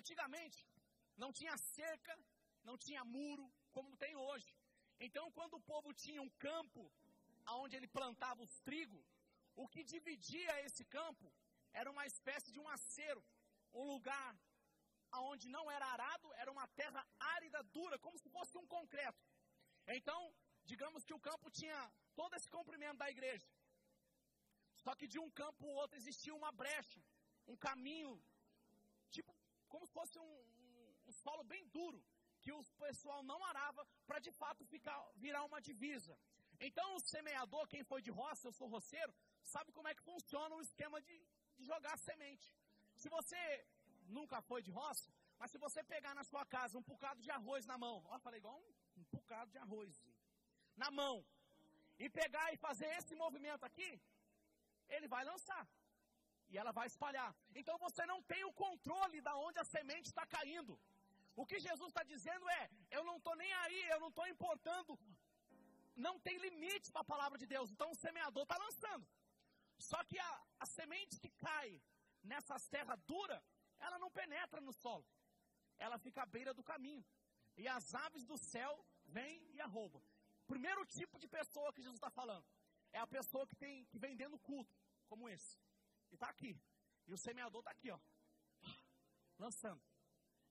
[0.00, 0.60] Antigamente,
[1.22, 2.14] não tinha cerca,
[2.68, 4.50] não tinha muro, como tem hoje.
[5.06, 6.90] Então, quando o povo tinha um campo
[7.62, 9.00] onde ele plantava os trigo,
[9.62, 11.26] o que dividia esse campo
[11.80, 13.22] era uma espécie de um acero
[13.80, 14.30] um lugar
[15.32, 17.02] onde não era arado, era uma terra
[17.34, 19.22] árida, dura, como se fosse um concreto.
[19.98, 20.20] Então,
[20.64, 21.78] digamos que o campo tinha
[22.14, 23.48] todo esse comprimento da igreja.
[24.84, 27.00] Só que de um campo ao outro existia uma brecha,
[27.52, 28.12] um caminho,
[29.10, 29.34] tipo,
[29.68, 32.00] como se fosse um, um, um solo bem duro,
[32.42, 36.16] que o pessoal não arava para de fato ficar, virar uma divisa.
[36.60, 39.12] Então, o semeador, quem foi de roça, eu sou roceiro,
[39.42, 41.16] sabe como é que funciona o esquema de,
[41.56, 42.48] de jogar semente.
[43.02, 43.40] Se você
[44.16, 47.64] nunca foi de roça, mas se você pegar na sua casa um bocado de arroz
[47.70, 49.92] na mão, ó, falei igual um, um bocado de arroz
[50.82, 51.16] na mão,
[51.98, 53.90] e pegar e fazer esse movimento aqui,
[54.88, 55.64] ele vai lançar.
[56.50, 57.30] E ela vai espalhar.
[57.60, 60.78] Então você não tem o controle da onde a semente está caindo.
[61.34, 64.98] O que Jesus está dizendo é: eu não estou nem aí, eu não estou importando.
[66.06, 67.70] Não tem limite para a palavra de Deus.
[67.70, 69.06] Então o semeador está lançando.
[69.78, 71.68] Só que a, a semente que cai
[72.26, 73.42] nessas terras duras,
[73.78, 75.06] ela não penetra no solo.
[75.78, 77.04] Ela fica à beira do caminho.
[77.56, 80.02] E as aves do céu vêm e a roubam.
[80.46, 82.46] Primeiro tipo de pessoa que Jesus está falando
[82.92, 84.74] é a pessoa que, tem, que vem culto,
[85.06, 85.58] como esse.
[86.10, 86.58] E está aqui.
[87.06, 87.98] E o semeador está aqui, ó.
[89.38, 89.82] Lançando.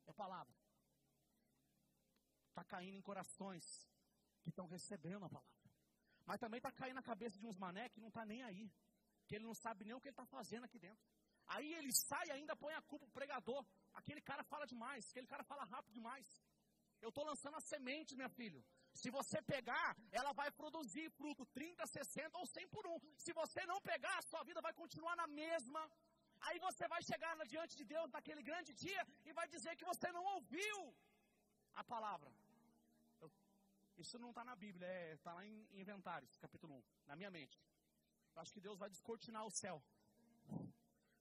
[0.06, 0.56] É palavra.
[2.50, 3.90] Está caindo em corações
[4.42, 5.56] que estão recebendo a palavra.
[6.26, 8.72] Mas também está caindo na cabeça de uns mané que não está nem aí.
[9.28, 11.04] Que ele não sabe nem o que ele está fazendo aqui dentro.
[11.48, 13.64] Aí ele sai e ainda põe a culpa pro pregador.
[13.94, 16.28] Aquele cara fala demais, aquele cara fala rápido demais.
[17.02, 18.62] Eu estou lançando a semente, minha filha.
[19.02, 22.98] Se você pegar, ela vai produzir fruto 30, 60 ou 100 por um.
[23.18, 25.82] Se você não pegar, a sua vida vai continuar na mesma.
[26.48, 30.12] Aí você vai chegar diante de Deus naquele grande dia e vai dizer que você
[30.12, 30.96] não ouviu
[31.76, 32.32] a palavra.
[33.20, 33.32] Eu,
[33.98, 37.60] isso não está na Bíblia, está é, lá em Inventários, capítulo 1, na minha mente.
[38.34, 39.84] Eu acho que Deus vai descortinar o céu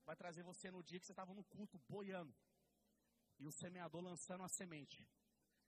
[0.09, 2.35] vai trazer você no dia que você estava no culto boiando.
[3.39, 4.99] E o semeador lançando a semente.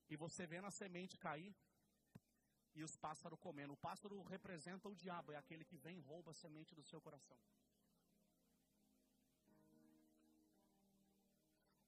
[0.09, 1.55] E você vendo a semente cair
[2.79, 3.73] e os pássaros comendo.
[3.75, 7.01] O pássaro representa o diabo, é aquele que vem e rouba a semente do seu
[7.07, 7.39] coração.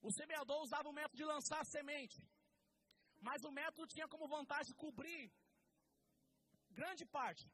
[0.08, 2.18] O semeador usava o método de lançar a semente.
[3.26, 5.22] mas o método tinha como vantagem cobrir
[6.80, 7.46] grande parte.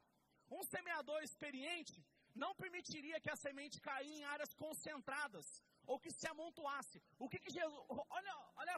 [0.57, 1.97] Um semeador experiente
[2.43, 5.47] não permitiria que a semente caísse em áreas concentradas
[5.91, 6.97] ou que se amontoasse.
[7.23, 7.81] O que, que Jesus.
[8.17, 8.75] Olha, olha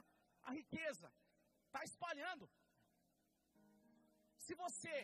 [0.49, 1.07] a riqueza.
[1.67, 2.45] Está espalhando.
[4.45, 4.95] Se você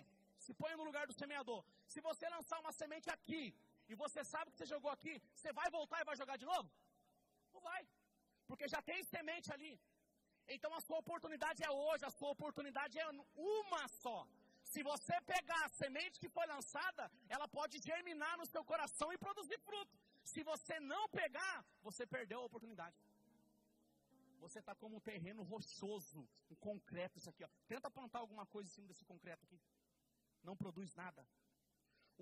[0.46, 1.62] se põe no lugar do semeador,
[1.94, 3.44] se você lançar uma semente aqui
[3.92, 6.70] e você sabe que você jogou aqui, você vai voltar e vai jogar de novo?
[7.54, 7.82] Não vai.
[8.48, 9.74] Porque já tem semente ali.
[10.56, 14.18] Então a sua oportunidade é hoje, a sua oportunidade é uma só.
[14.74, 17.04] Se você pegar a semente que foi lançada,
[17.36, 19.96] ela pode germinar no seu coração e produzir fruto.
[20.32, 21.56] Se você não pegar,
[21.88, 22.98] você perdeu a oportunidade.
[24.44, 26.22] Você está como um terreno rochoso,
[26.54, 27.44] um concreto, isso aqui.
[27.48, 27.50] Ó.
[27.74, 29.60] Tenta plantar alguma coisa em cima desse concreto aqui.
[30.48, 31.22] Não produz nada.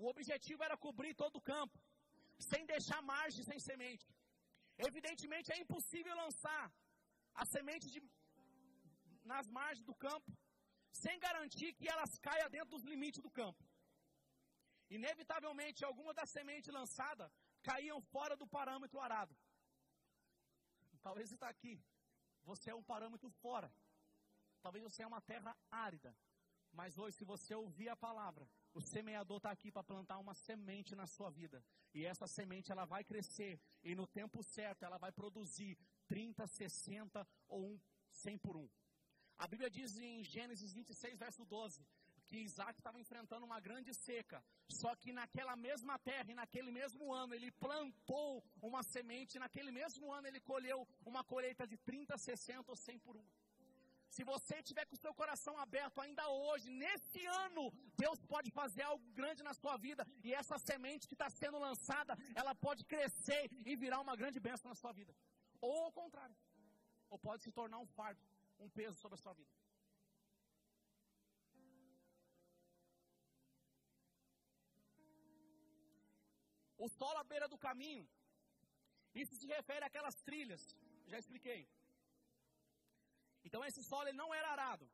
[0.02, 1.78] O objetivo era cobrir todo o campo,
[2.50, 4.06] sem deixar margem sem semente.
[4.88, 6.64] Evidentemente é impossível lançar
[7.34, 8.00] a semente de,
[9.32, 10.30] nas margens do campo
[10.92, 13.62] sem garantir que elas caiam dentro dos limites do campo.
[14.90, 17.30] Inevitavelmente, algumas das sementes lançadas
[17.62, 19.34] caíam fora do parâmetro arado.
[21.00, 21.82] Talvez está aqui,
[22.44, 23.72] você é um parâmetro fora.
[24.60, 26.14] Talvez você é uma terra árida.
[26.72, 30.94] Mas hoje, se você ouvir a palavra, o semeador está aqui para plantar uma semente
[30.94, 31.64] na sua vida.
[31.92, 33.60] E essa semente ela vai crescer.
[33.82, 35.76] E no tempo certo ela vai produzir
[36.06, 38.68] 30, 60 ou um 100 por um.
[39.42, 41.84] A Bíblia diz em Gênesis 26, verso 12,
[42.28, 44.38] que Isaac estava enfrentando uma grande seca.
[44.80, 48.30] Só que naquela mesma terra e naquele mesmo ano ele plantou
[48.68, 53.00] uma semente, e naquele mesmo ano ele colheu uma colheita de 30, 60 ou 100
[53.00, 53.26] por um.
[54.14, 57.64] Se você tiver com o seu coração aberto ainda hoje, nesse ano,
[58.04, 60.06] Deus pode fazer algo grande na sua vida.
[60.22, 64.68] E essa semente que está sendo lançada, ela pode crescer e virar uma grande bênção
[64.68, 65.12] na sua vida.
[65.60, 66.36] Ou ao contrário.
[67.10, 68.20] Ou pode se tornar um fardo,
[68.64, 69.54] um peso sobre a sua vida.
[76.84, 78.06] O solo à beira do caminho.
[79.22, 80.62] Isso se refere àquelas trilhas.
[81.10, 81.60] Já expliquei.
[83.46, 84.86] Então esse solo ele não era arado.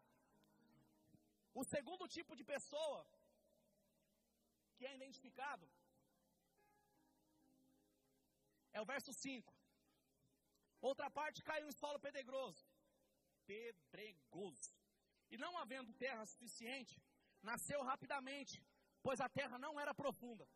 [1.61, 3.01] O segundo tipo de pessoa
[4.77, 5.67] que é identificado
[8.77, 9.55] é o verso 5.
[10.91, 12.65] Outra parte caiu em solo pedregoso.
[13.51, 14.73] Pedregoso.
[15.31, 16.95] E não havendo terra suficiente,
[17.51, 18.57] nasceu rapidamente,
[19.03, 20.47] pois a terra não era profunda.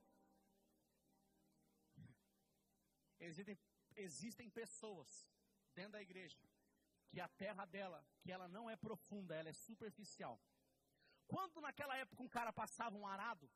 [3.29, 3.59] Existem,
[4.07, 5.11] existem pessoas
[5.75, 6.39] dentro da igreja
[7.09, 10.41] que a terra dela, que ela não é profunda, ela é superficial.
[11.33, 13.47] Quando naquela época um cara passava um arado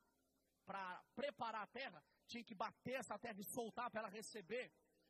[0.65, 0.83] para
[1.15, 4.65] preparar a terra, tinha que bater essa terra e soltar para ela receber.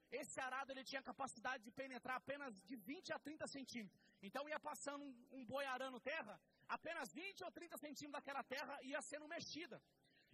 [0.10, 4.07] Esse arado ele tinha capacidade de penetrar apenas de 20 a 30 centímetros.
[4.22, 8.78] Então ia passando um, um boi arando terra, apenas 20 ou 30 centímetros daquela terra
[8.84, 9.82] ia sendo mexida.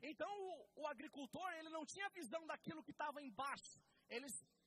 [0.01, 3.81] Então o, o agricultor ele não tinha visão daquilo que estava embaixo.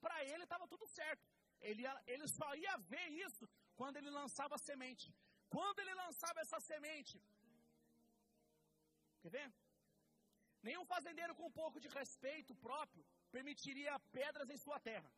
[0.00, 1.24] Para ele estava tudo certo.
[1.61, 5.14] Ele, ele só ia ver isso quando ele lançava a semente.
[5.48, 7.16] Quando ele lançava essa semente,
[9.22, 9.48] quer ver?
[10.62, 15.11] Nenhum fazendeiro com um pouco de respeito próprio permitiria pedras em sua terra.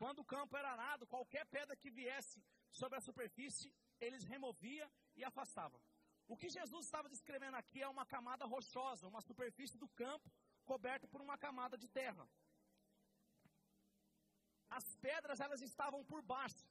[0.00, 2.38] Quando o campo era arado, qualquer pedra que viesse
[2.80, 5.78] sobre a superfície, eles removia e afastava.
[6.32, 10.28] O que Jesus estava descrevendo aqui é uma camada rochosa, uma superfície do campo
[10.64, 12.26] coberta por uma camada de terra
[14.78, 16.66] as pedras elas estavam por baixo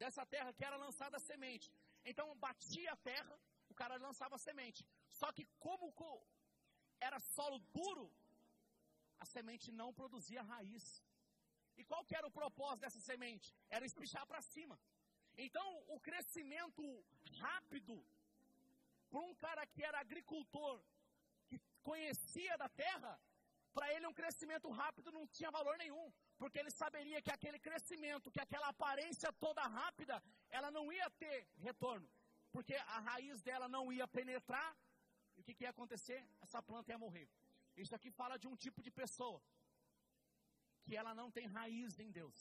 [0.00, 1.68] dessa terra que era lançada a semente.
[2.04, 3.34] Então batia a terra,
[3.68, 4.86] o cara lançava a semente.
[5.20, 5.92] Só que como
[7.00, 8.06] era solo duro,
[9.20, 11.02] a semente não produzia raiz.
[11.80, 13.48] E qual que era o propósito dessa semente?
[13.76, 14.76] Era espichar para cima.
[15.46, 16.82] Então, o crescimento
[17.44, 17.96] rápido
[19.10, 20.76] para um cara que era agricultor,
[21.48, 23.12] que conhecia da terra,
[23.72, 26.06] para ele um crescimento rápido não tinha valor nenhum
[26.38, 31.38] porque ele saberia que aquele crescimento, que aquela aparência toda rápida, ela não ia ter
[31.68, 32.08] retorno,
[32.52, 34.70] porque a raiz dela não ia penetrar,
[35.36, 36.20] e o que, que ia acontecer?
[36.40, 37.28] Essa planta ia morrer.
[37.76, 39.42] Isso aqui fala de um tipo de pessoa
[40.88, 42.38] que ela não tem raiz em Deus.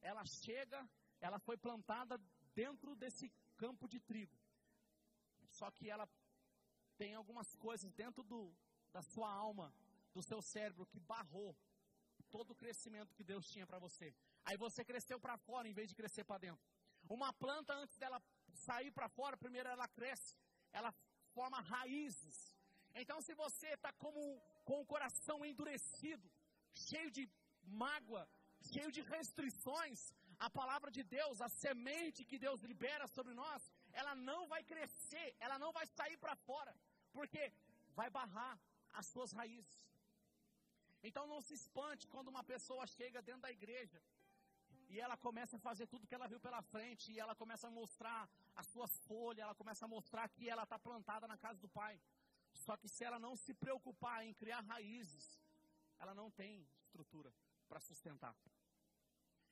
[0.00, 0.78] Ela chega,
[1.20, 2.18] ela foi plantada
[2.54, 4.34] dentro desse campo de trigo.
[5.58, 6.08] Só que ela
[6.96, 8.40] tem algumas coisas dentro do,
[8.90, 9.66] da sua alma,
[10.14, 11.54] do seu cérebro, que barrou
[12.30, 14.14] todo o crescimento que Deus tinha para você.
[14.46, 16.64] Aí você cresceu para fora em vez de crescer para dentro.
[17.18, 18.18] Uma planta, antes dela
[18.66, 20.34] sair para fora, primeiro ela cresce,
[20.72, 20.90] ela
[21.34, 22.56] forma raízes.
[22.94, 24.40] Então, se você está com
[24.80, 26.26] o coração endurecido,
[26.88, 27.24] cheio de
[27.84, 28.22] mágoa,
[28.72, 30.00] cheio de restrições,
[30.46, 33.62] a palavra de Deus, a semente que Deus libera sobre nós,
[34.00, 36.74] ela não vai crescer, ela não vai sair para fora,
[37.16, 37.42] porque
[37.98, 38.54] vai barrar
[38.92, 39.80] as suas raízes.
[41.02, 44.00] Então não se espante quando uma pessoa chega dentro da igreja
[44.88, 47.70] e ela começa a fazer tudo que ela viu pela frente, e ela começa a
[47.70, 51.68] mostrar as suas folhas, ela começa a mostrar que ela está plantada na casa do
[51.68, 52.00] Pai.
[52.52, 55.40] Só que se ela não se preocupar em criar raízes,
[55.98, 57.32] ela não tem estrutura
[57.68, 58.36] para sustentar.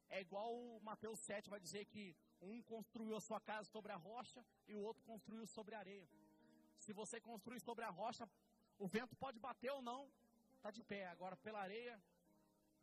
[0.08, 3.96] É igual o Mateus 7 vai dizer que um construiu a sua casa sobre a
[3.96, 6.08] rocha e o outro construiu sobre a areia.
[6.78, 8.28] Se você construir sobre a rocha,
[8.78, 10.10] o vento pode bater ou não,
[10.56, 11.06] está de pé.
[11.06, 12.00] Agora, pela areia,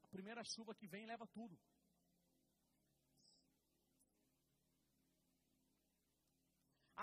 [0.04, 1.58] a primeira chuva que vem leva tudo.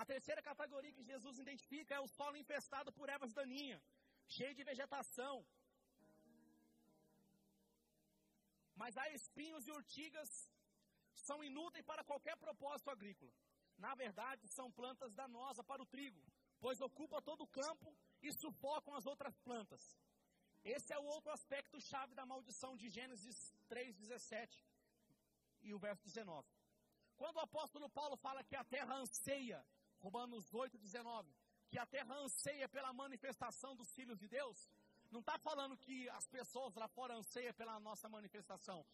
[0.01, 3.81] A terceira categoria que Jesus identifica é o solo infestado por ervas daninhas,
[4.27, 5.45] cheio de vegetação.
[8.81, 10.29] Mas há espinhos e urtigas
[11.27, 13.33] são inúteis para qualquer propósito agrícola.
[13.85, 16.21] Na verdade, são plantas danosas para o trigo,
[16.63, 17.89] pois ocupam todo o campo
[18.21, 19.83] e sufocam as outras plantas.
[20.63, 24.65] Esse é o outro aspecto chave da maldição de Gênesis 3:17
[25.61, 26.47] e o verso 19.
[27.17, 29.59] Quando o apóstolo Paulo fala que a terra anseia
[30.05, 31.35] Romanos 8, 19,
[31.69, 34.69] que a terra anseia pela manifestação dos filhos de Deus,
[35.11, 38.85] não está falando que as pessoas lá fora anseiam pela nossa manifestação.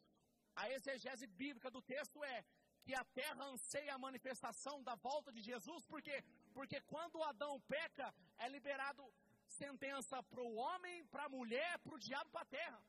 [0.55, 2.45] A exegese bíblica do texto é
[2.83, 6.23] que a terra anseia a manifestação da volta de Jesus, por quê?
[6.53, 9.03] Porque quando Adão peca, é liberado
[9.47, 12.81] sentença para o homem, para a mulher, para o diabo, para a terra.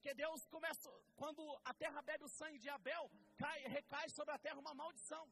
[0.00, 4.38] Que Deus começa, quando a terra bebe o sangue de Abel, cai, recai sobre a
[4.38, 5.26] terra uma maldição.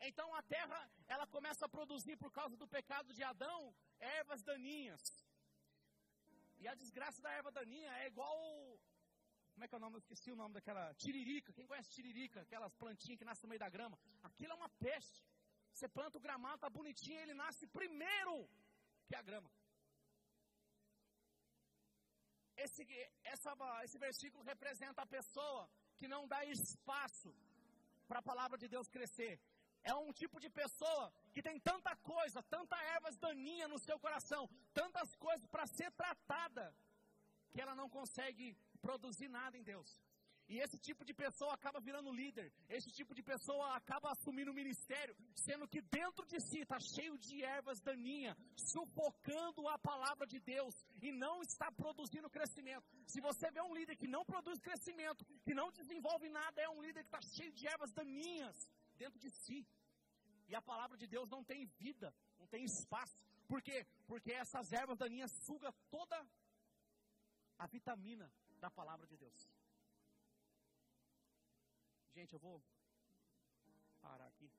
[0.00, 5.02] Então a terra, ela começa a produzir por causa do pecado de Adão, ervas daninhas.
[6.60, 8.36] E a desgraça da erva daninha é igual
[9.58, 9.96] como é que é o nome?
[9.96, 11.52] Eu esqueci o nome daquela tiririca.
[11.52, 12.40] Quem conhece tiririca?
[12.42, 13.98] Aquelas plantinhas que nascem no meio da grama.
[14.28, 15.20] Aquilo é uma peste.
[15.72, 18.48] Você planta o gramado, tá bonitinho, ele nasce primeiro
[19.08, 19.50] que a grama.
[22.64, 22.86] Esse,
[23.24, 23.50] essa,
[23.82, 27.34] esse versículo representa a pessoa que não dá espaço
[28.06, 29.34] para a palavra de Deus crescer.
[29.82, 34.48] É um tipo de pessoa que tem tanta coisa, tanta ervas daninha no seu coração,
[34.72, 36.74] tantas coisas para ser tratada,
[37.50, 39.88] que ela não consegue produzir nada em Deus.
[40.48, 42.50] E esse tipo de pessoa acaba virando líder.
[42.70, 47.18] Esse tipo de pessoa acaba assumindo o ministério, sendo que dentro de si está cheio
[47.18, 52.86] de ervas daninhas, sufocando a palavra de Deus e não está produzindo crescimento.
[53.06, 56.80] Se você vê um líder que não produz crescimento, que não desenvolve nada, é um
[56.80, 58.56] líder que está cheio de ervas daninhas
[58.98, 59.66] dentro de si.
[60.48, 63.24] E a palavra de Deus não tem vida, não tem espaço.
[63.46, 63.86] Por quê?
[64.06, 66.18] Porque essas ervas daninhas sugam toda
[67.58, 68.30] a vitamina
[68.64, 69.40] da palavra de Deus.
[72.14, 72.62] Gente, eu vou
[74.00, 74.50] parar aqui.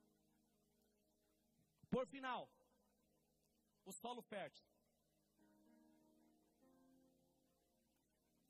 [1.90, 2.50] Por final,
[3.84, 4.66] o solo fértil.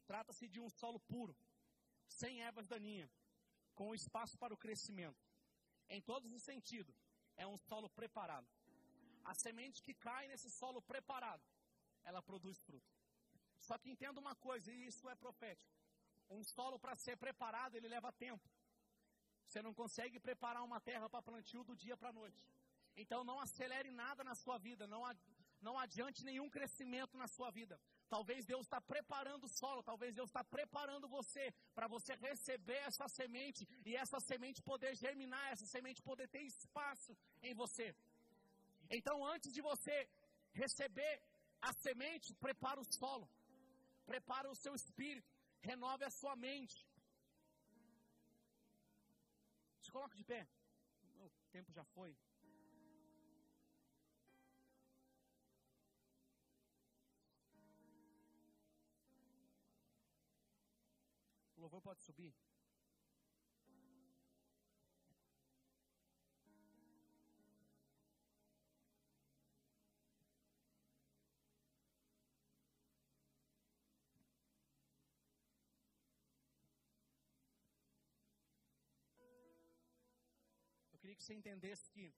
[0.06, 1.36] Trata-se de um solo puro,
[2.08, 3.12] sem ervas daninhas,
[3.76, 5.29] com espaço para o crescimento
[5.90, 6.96] em todos os sentidos,
[7.36, 8.48] é um solo preparado.
[9.24, 11.44] A semente que cai nesse solo preparado,
[12.04, 12.92] ela produz fruto.
[13.60, 15.72] Só que entenda uma coisa, e isso é profético.
[16.30, 18.48] Um solo para ser preparado, ele leva tempo.
[19.46, 22.42] Você não consegue preparar uma terra para plantio do dia para a noite.
[22.96, 25.02] Então não acelere nada na sua vida, não,
[25.62, 27.80] não adiante nenhum crescimento na sua vida.
[28.16, 33.08] Talvez Deus está preparando o solo, talvez Deus está preparando você para você receber essa
[33.08, 37.88] semente e essa semente poder germinar, essa semente poder ter espaço em você.
[38.98, 39.96] Então, antes de você
[40.54, 41.14] receber
[41.62, 43.30] a semente, prepara o solo,
[44.06, 45.30] prepara o seu espírito,
[45.62, 46.78] renove a sua mente.
[49.82, 50.48] Se coloca de pé.
[51.20, 52.12] O tempo já foi.
[61.60, 62.34] O louvor pode subir.
[80.94, 82.14] Eu queria que você entendesse que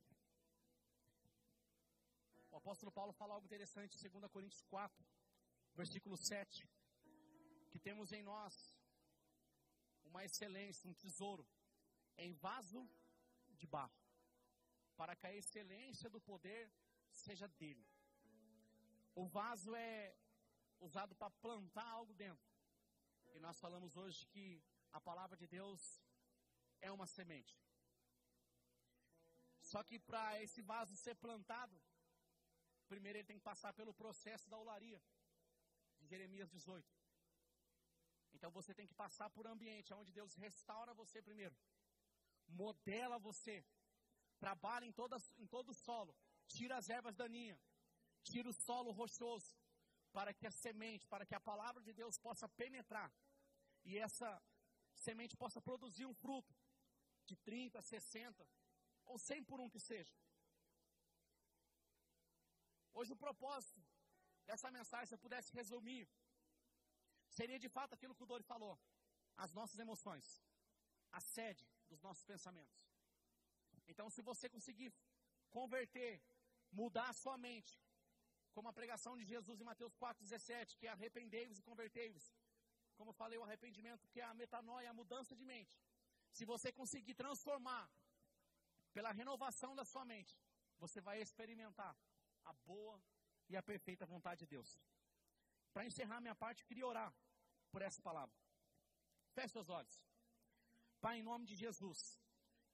[2.52, 5.04] o apóstolo Paulo fala algo interessante em 2 Coríntios 4,
[5.74, 6.70] versículo 7,
[7.72, 8.54] que temos em nós
[10.12, 11.48] uma excelência, um tesouro
[12.18, 12.82] em vaso
[13.60, 14.00] de barro,
[14.96, 16.72] para que a excelência do poder
[17.10, 17.86] seja dele.
[19.16, 20.16] O vaso é
[20.80, 22.50] usado para plantar algo dentro.
[23.34, 25.82] E nós falamos hoje que a palavra de Deus
[26.82, 27.58] é uma semente.
[29.62, 31.76] Só que para esse vaso ser plantado,
[32.88, 35.02] primeiro ele tem que passar pelo processo da olaria,
[36.00, 37.01] de Jeremias 18.
[38.34, 41.56] Então você tem que passar por um ambiente onde Deus restaura você primeiro,
[42.48, 43.66] modela você,
[44.40, 44.94] trabalha em,
[45.38, 46.16] em todo o solo,
[46.48, 47.60] tira as ervas daninhas,
[48.24, 49.56] tira o solo rochoso,
[50.12, 53.12] para que a semente, para que a palavra de Deus possa penetrar
[53.86, 54.30] e essa
[54.94, 56.54] semente possa produzir um fruto
[57.26, 58.48] de 30, 60
[59.06, 60.14] ou 100 por um que seja.
[62.94, 63.82] Hoje o propósito
[64.46, 66.10] dessa mensagem, se eu pudesse resumir,
[67.38, 68.74] seria de fato aquilo que o Dori falou:
[69.46, 70.26] as nossas emoções,
[71.12, 72.80] a sede dos nossos pensamentos.
[73.92, 74.92] Então, se você conseguir
[75.58, 76.12] converter,
[76.72, 77.74] mudar a sua mente,
[78.56, 82.26] como a pregação de Jesus em Mateus 4,17, que é arrependei-vos e convertei-vos.
[82.98, 85.76] Como eu falei, o arrependimento que é a metanoia, a mudança de mente.
[86.38, 87.90] Se você conseguir transformar
[88.94, 90.34] pela renovação da sua mente,
[90.84, 91.94] você vai experimentar
[92.46, 93.02] a boa
[93.50, 94.70] e a perfeita vontade de Deus.
[95.74, 97.14] Para encerrar minha parte, queria orar
[97.72, 98.36] por essa palavra.
[99.34, 100.04] Feche seus olhos.
[101.00, 102.20] Pai, em nome de Jesus,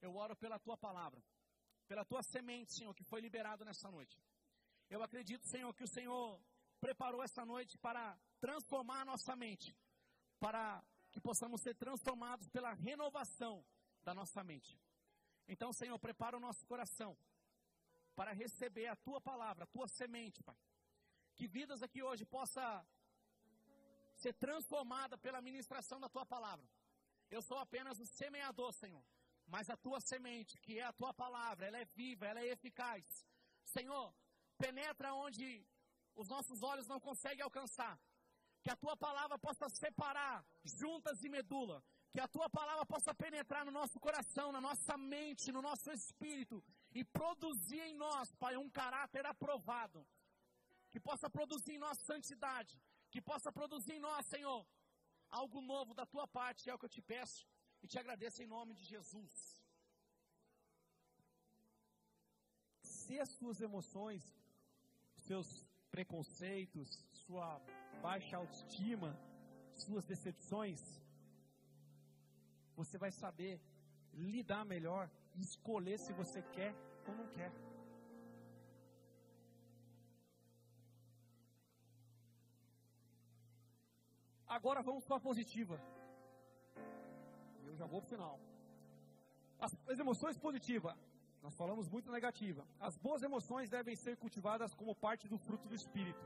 [0.00, 1.22] eu oro pela tua palavra,
[1.86, 4.20] pela tua semente, Senhor, que foi liberado nessa noite.
[4.90, 6.40] Eu acredito, Senhor, que o Senhor
[6.80, 9.76] preparou essa noite para transformar a nossa mente,
[10.38, 13.64] para que possamos ser transformados pela renovação
[14.02, 14.78] da nossa mente.
[15.46, 17.16] Então, Senhor, prepara o nosso coração
[18.14, 20.56] para receber a tua palavra, a tua semente, Pai.
[21.38, 22.62] Que vidas aqui hoje possa
[24.22, 26.66] ser transformada pela ministração da tua palavra.
[27.30, 29.04] Eu sou apenas o semeador, Senhor,
[29.46, 33.04] mas a tua semente, que é a tua palavra, ela é viva, ela é eficaz.
[33.76, 34.06] Senhor,
[34.64, 35.64] penetra onde
[36.16, 37.94] os nossos olhos não conseguem alcançar.
[38.62, 41.78] Que a tua palavra possa separar juntas e medula.
[42.10, 46.64] Que a tua palavra possa penetrar no nosso coração, na nossa mente, no nosso espírito
[46.92, 50.04] e produzir em nós, Pai, um caráter aprovado.
[50.98, 52.72] Que possa produzir em nós santidade.
[53.12, 54.66] Que possa produzir em nós, Senhor,
[55.40, 57.46] algo novo da tua parte, é o que eu te peço
[57.80, 59.32] e te agradeço em nome de Jesus.
[62.82, 64.24] Se as suas emoções
[65.28, 65.48] seus
[65.92, 67.60] preconceitos, sua
[68.02, 69.16] baixa autoestima,
[69.84, 70.82] suas decepções,
[72.74, 73.54] você vai saber
[74.14, 76.74] lidar melhor e escolher se você quer
[77.06, 77.67] ou não quer.
[84.58, 85.80] Agora vamos para a positiva.
[87.64, 88.40] Eu já vou para o final.
[89.64, 90.96] As, as emoções positivas.
[91.40, 92.66] Nós falamos muito negativa.
[92.80, 96.24] As boas emoções devem ser cultivadas como parte do fruto do Espírito.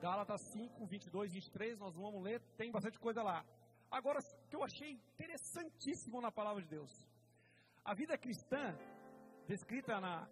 [0.00, 3.44] Gálatas 5, 22, 23, nós vamos ler, tem bastante coisa lá.
[3.90, 6.92] Agora, o que eu achei interessantíssimo na palavra de Deus.
[7.84, 8.78] A vida cristã,
[9.48, 10.28] descrita na,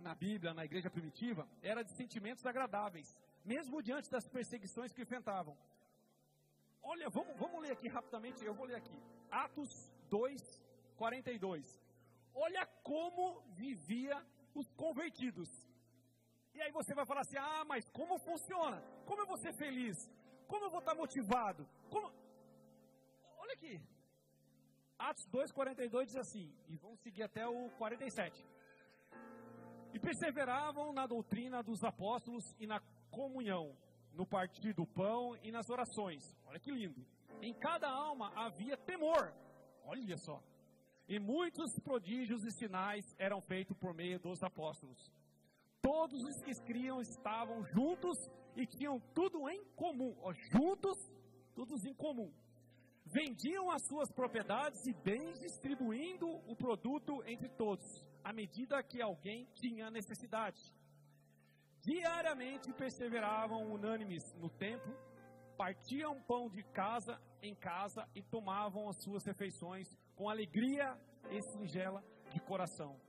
[0.00, 5.54] na Bíblia, na igreja primitiva, era de sentimentos agradáveis, mesmo diante das perseguições que enfrentavam.
[6.92, 8.96] Olha, vamos, vamos ler aqui rapidamente, eu vou ler aqui.
[9.44, 9.70] Atos
[10.08, 10.40] 2,
[10.96, 11.82] 42.
[12.32, 14.16] Olha como vivia
[14.54, 15.50] os convertidos.
[16.54, 18.78] E aí você vai falar assim: ah, mas como funciona?
[19.04, 19.96] Como eu vou ser feliz?
[20.46, 21.68] Como eu vou estar motivado?
[21.90, 22.06] Como...
[23.42, 23.74] Olha aqui.
[24.98, 28.46] Atos 2,42 diz assim, e vamos seguir até o 47.
[29.92, 32.80] E perseveravam na doutrina dos apóstolos e na
[33.10, 33.76] comunhão,
[34.16, 36.22] no partir do pão e nas orações.
[36.46, 37.04] Olha que lindo.
[37.42, 39.32] Em cada alma havia temor.
[39.84, 40.42] Olha só.
[41.08, 44.98] E muitos prodígios e sinais eram feitos por meio dos apóstolos.
[45.80, 48.16] Todos os que criam estavam juntos
[48.56, 50.16] e tinham tudo em comum.
[50.20, 50.98] Ó, juntos,
[51.54, 52.32] todos em comum.
[53.04, 57.86] Vendiam as suas propriedades e bens, distribuindo o produto entre todos,
[58.24, 60.60] à medida que alguém tinha necessidade.
[61.86, 64.92] Diariamente perseveravam unânimes no templo,
[65.56, 70.98] partiam pão de casa em casa e tomavam as suas refeições com alegria
[71.30, 73.00] e singela de coração,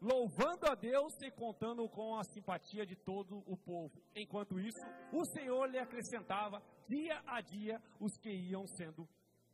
[0.00, 4.02] louvando a Deus e contando com a simpatia de todo o povo.
[4.14, 4.80] Enquanto isso,
[5.12, 9.06] o Senhor lhe acrescentava dia a dia os que iam sendo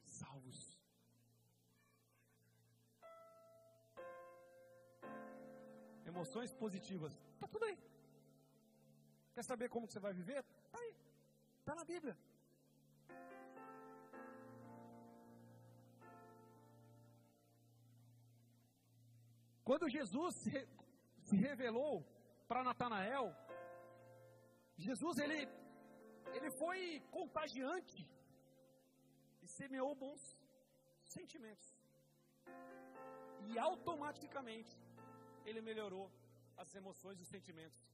[0.05, 0.79] salvos.
[6.07, 7.77] Emoções positivas, está tudo aí.
[9.35, 10.45] Quer saber como você vai viver?
[10.67, 10.95] Está aí,
[11.61, 12.17] está na Bíblia.
[19.69, 20.35] Quando Jesus
[21.29, 22.07] se revelou
[22.47, 23.35] para Natanael,
[24.77, 25.49] Jesus ele,
[26.37, 28.07] ele foi contagiante
[29.43, 30.23] e semeou bons
[31.17, 31.69] sentimentos.
[33.49, 34.79] E automaticamente
[35.45, 36.07] ele melhorou
[36.57, 37.94] as emoções e os sentimentos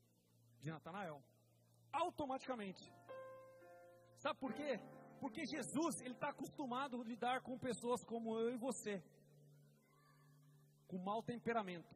[0.63, 1.23] de Natanael.
[1.93, 2.93] Automaticamente.
[4.17, 4.79] Sabe por quê?
[5.21, 9.03] Porque Jesus, ele está acostumado a lidar com pessoas como eu e você,
[10.89, 11.95] com mau temperamento.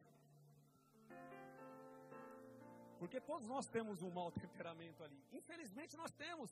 [2.99, 5.19] Porque todos nós temos um mau temperamento ali.
[5.31, 6.51] Infelizmente nós temos.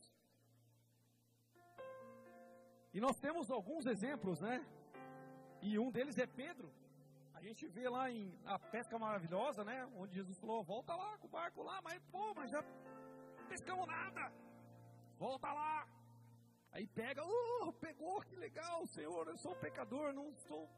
[2.94, 4.64] E nós temos alguns exemplos, né?
[5.62, 6.72] E um deles é Pedro.
[7.46, 9.78] Gente vê lá em a pesca maravilhosa, né?
[10.02, 12.62] Onde Jesus falou: volta lá com o barco lá, mas pô, mas já
[13.50, 14.32] pescamos nada.
[15.18, 15.86] Volta lá.
[16.72, 20.70] Aí pega, uh, pegou, que legal, Senhor, eu sou um pecador, não estou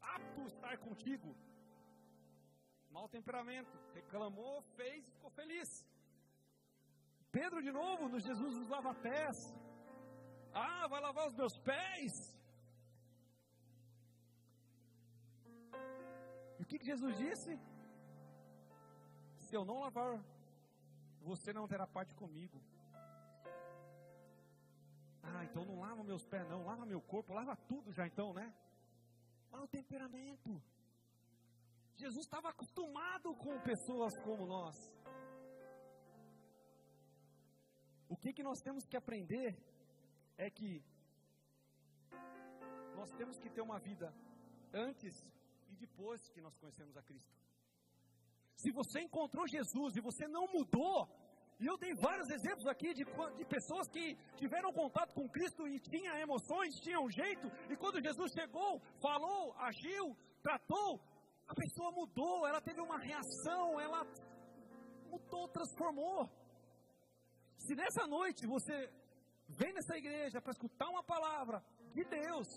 [0.00, 1.36] apto a estar contigo.
[2.88, 5.84] Mau temperamento, reclamou, fez, ficou feliz.
[7.32, 9.52] Pedro de novo, no Jesus nos lava pés.
[10.54, 12.31] Ah, vai lavar os meus pés.
[16.62, 17.58] O que, que Jesus disse?
[19.46, 20.14] Se eu não lavar,
[21.20, 22.58] você não terá parte comigo.
[25.24, 28.46] Ah, então não lava meus pés, não, lava meu corpo, lava tudo já então, né?
[29.50, 30.62] Mau temperamento.
[31.96, 34.76] Jesus estava acostumado com pessoas como nós.
[38.08, 39.58] O que, que nós temos que aprender
[40.38, 40.80] é que
[42.94, 44.14] nós temos que ter uma vida
[44.72, 45.16] antes
[45.72, 47.32] e depois que nós conhecemos a Cristo.
[48.62, 51.08] Se você encontrou Jesus e você não mudou,
[51.58, 53.04] e eu dei vários exemplos aqui de,
[53.38, 58.32] de pessoas que tiveram contato com Cristo e tinham emoções, tinham jeito, e quando Jesus
[58.32, 61.00] chegou, falou, agiu, tratou,
[61.46, 64.00] a pessoa mudou, ela teve uma reação, ela
[65.10, 66.30] mudou, transformou.
[67.58, 68.76] Se nessa noite você
[69.48, 71.64] vem nessa igreja para escutar uma palavra
[71.94, 72.48] de Deus,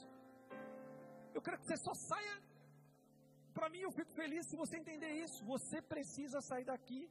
[1.34, 2.55] eu quero que você só saia.
[3.58, 5.44] Para mim, eu fico feliz se você entender isso.
[5.54, 7.02] Você precisa sair daqui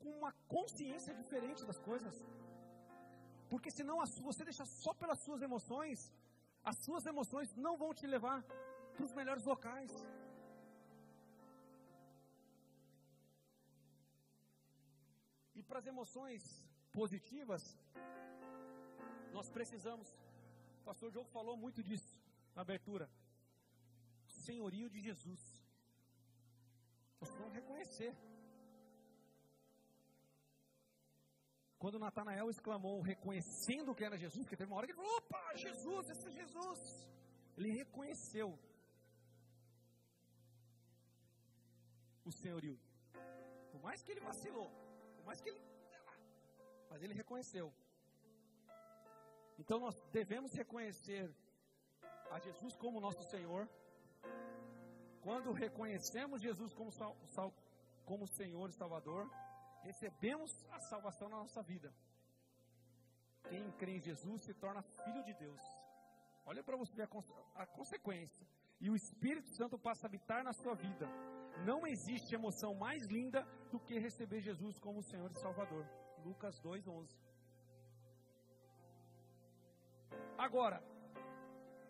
[0.00, 2.14] com uma consciência diferente das coisas.
[3.50, 5.98] Porque senão, se você deixar só pelas suas emoções,
[6.70, 8.38] as suas emoções não vão te levar
[8.94, 9.92] para os melhores locais.
[15.54, 16.42] E para as emoções
[16.92, 17.62] positivas,
[19.32, 20.08] nós precisamos,
[20.80, 22.20] o pastor Diogo falou muito disso
[22.54, 23.08] na abertura,
[24.26, 25.55] senhorio de Jesus.
[27.20, 28.14] Nós precisamos reconhecer.
[31.78, 35.56] Quando Natanael exclamou, reconhecendo que era Jesus, porque teve uma hora que ele falou: opa,
[35.56, 36.80] Jesus, esse é Jesus.
[37.56, 38.58] Ele reconheceu
[42.24, 42.78] o senhorio.
[43.70, 44.68] Por mais que ele vacilou,
[45.16, 45.62] por mais que ele.
[46.90, 47.72] Mas ele reconheceu.
[49.58, 51.34] Então nós devemos reconhecer
[52.30, 53.68] a Jesus como nosso Senhor.
[55.26, 56.90] Quando reconhecemos Jesus como,
[58.04, 59.28] como Senhor e Salvador,
[59.82, 61.92] recebemos a salvação na nossa vida.
[63.48, 65.60] Quem crê em Jesus se torna filho de Deus.
[66.44, 68.46] Olha para você ver a, a consequência.
[68.80, 71.08] E o Espírito Santo passa a habitar na sua vida.
[71.64, 75.84] Não existe emoção mais linda do que receber Jesus como Senhor e Salvador.
[76.24, 77.18] Lucas 2:11.
[80.38, 80.80] Agora,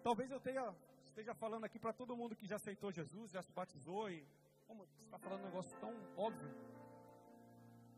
[0.02, 0.74] talvez eu tenha,
[1.16, 4.28] esteja falando aqui para todo mundo que já aceitou Jesus, já se batizou e
[4.66, 6.54] como está falando um negócio tão óbvio.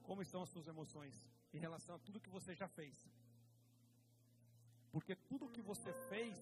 [0.05, 1.15] Como estão as suas emoções
[1.53, 2.97] em relação a tudo que você já fez?
[4.93, 6.37] Porque tudo que você fez,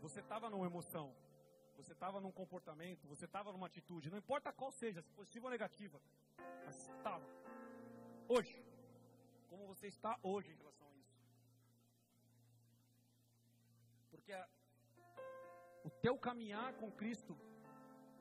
[0.00, 1.14] você estava numa emoção,
[1.76, 5.50] você estava num comportamento, você estava numa atitude, não importa qual seja, se positiva ou
[5.50, 6.00] negativa,
[6.64, 7.26] mas estava.
[8.26, 8.56] Hoje,
[9.50, 11.14] como você está hoje em relação a isso?
[14.10, 14.48] Porque a,
[15.84, 17.36] o teu caminhar com Cristo,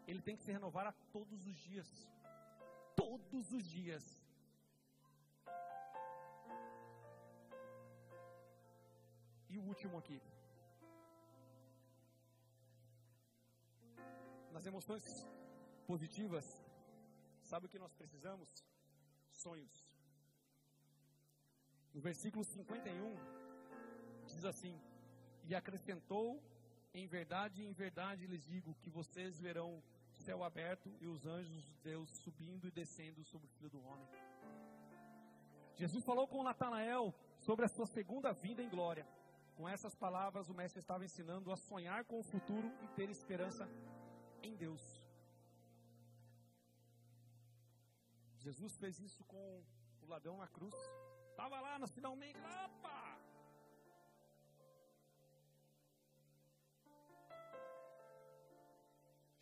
[0.06, 1.90] ele tem que se renovar a todos os dias
[2.96, 4.04] todos os dias.
[9.50, 10.22] E o último aqui.
[14.52, 15.04] Nas emoções
[15.88, 16.46] positivas,
[17.42, 18.50] sabe o que nós precisamos?
[19.32, 19.76] Sonhos.
[21.94, 23.16] No versículo 51,
[24.26, 24.80] diz assim:
[25.44, 26.42] E acrescentou,
[26.94, 29.82] em verdade, em verdade lhes digo que vocês verão
[30.24, 34.08] céu aberto e os anjos de Deus subindo e descendo sobre o filho do homem.
[35.76, 39.08] Jesus falou com Natanael sobre a sua segunda vinda em glória.
[39.56, 43.68] Com essas palavras, o mestre estava ensinando a sonhar com o futuro e ter esperança
[44.42, 44.82] em Deus.
[48.40, 49.64] Jesus fez isso com
[50.02, 50.76] o ladrão na cruz.
[51.30, 53.33] Estava lá no finalmente, opa!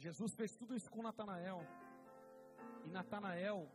[0.05, 1.59] Jesus fez tudo isso com Natanael.
[2.85, 3.69] E Natanael,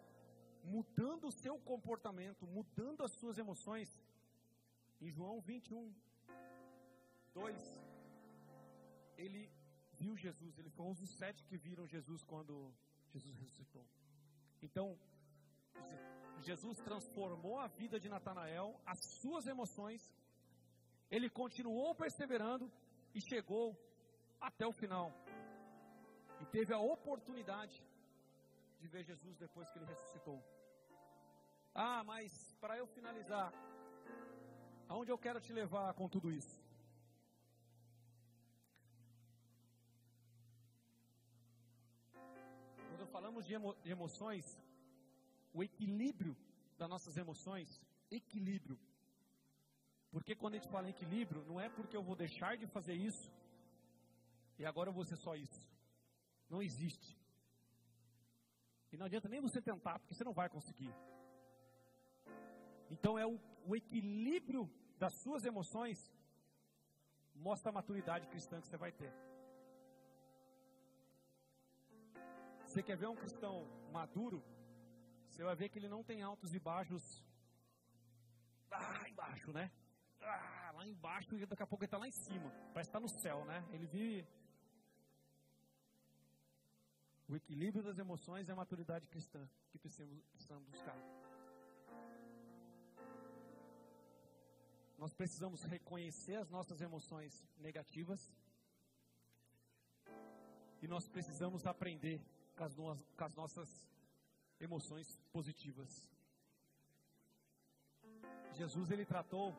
[0.64, 3.88] mudando o seu comportamento, mudando as suas emoções,
[5.00, 5.94] em João 21,
[7.32, 7.86] 2,
[9.16, 9.48] ele
[9.92, 12.74] viu Jesus, ele foi um dos sete que viram Jesus quando
[13.12, 13.86] Jesus ressuscitou.
[14.62, 14.98] Então,
[16.42, 20.02] Jesus transformou a vida de Natanael, as suas emoções,
[21.10, 22.70] ele continuou perseverando
[23.14, 23.76] e chegou
[24.40, 25.12] até o final.
[26.40, 27.82] E teve a oportunidade
[28.80, 30.42] de ver Jesus depois que ele ressuscitou.
[31.74, 33.52] Ah, mas para eu finalizar,
[34.88, 36.56] aonde eu quero te levar com tudo isso?
[42.88, 44.44] Quando falamos de, emo de emoções,
[45.52, 46.36] o equilíbrio
[46.78, 47.68] das nossas emoções,
[48.10, 48.78] equilíbrio.
[50.10, 52.94] Porque quando a gente fala em equilíbrio, não é porque eu vou deixar de fazer
[52.94, 53.30] isso
[54.58, 55.75] e agora eu vou ser só isso.
[56.48, 57.18] Não existe.
[58.92, 60.94] E não adianta nem você tentar, porque você não vai conseguir.
[62.90, 66.12] Então é o, o equilíbrio das suas emoções
[67.34, 69.12] mostra a maturidade cristã que você vai ter.
[72.64, 74.42] Você quer ver um cristão maduro?
[75.28, 77.24] Você vai ver que ele não tem altos e baixos
[78.70, 79.70] lá embaixo, né?
[80.20, 82.50] Ah, lá embaixo e daqui a pouco ele está lá em cima.
[82.72, 83.64] Parece estar tá no céu, né?
[83.72, 84.26] Ele vive.
[87.28, 90.96] O equilíbrio das emoções é a maturidade cristã que precisamos, precisamos buscar.
[94.96, 98.32] Nós precisamos reconhecer as nossas emoções negativas
[100.80, 102.24] e nós precisamos aprender
[102.54, 103.88] com as, com as nossas
[104.60, 106.08] emoções positivas.
[108.52, 109.54] Jesus ele tratou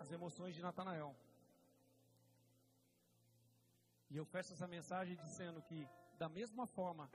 [0.00, 1.14] as emoções de Natanael.
[4.10, 5.88] E eu fecho essa mensagem dizendo que
[6.18, 7.10] da mesma forma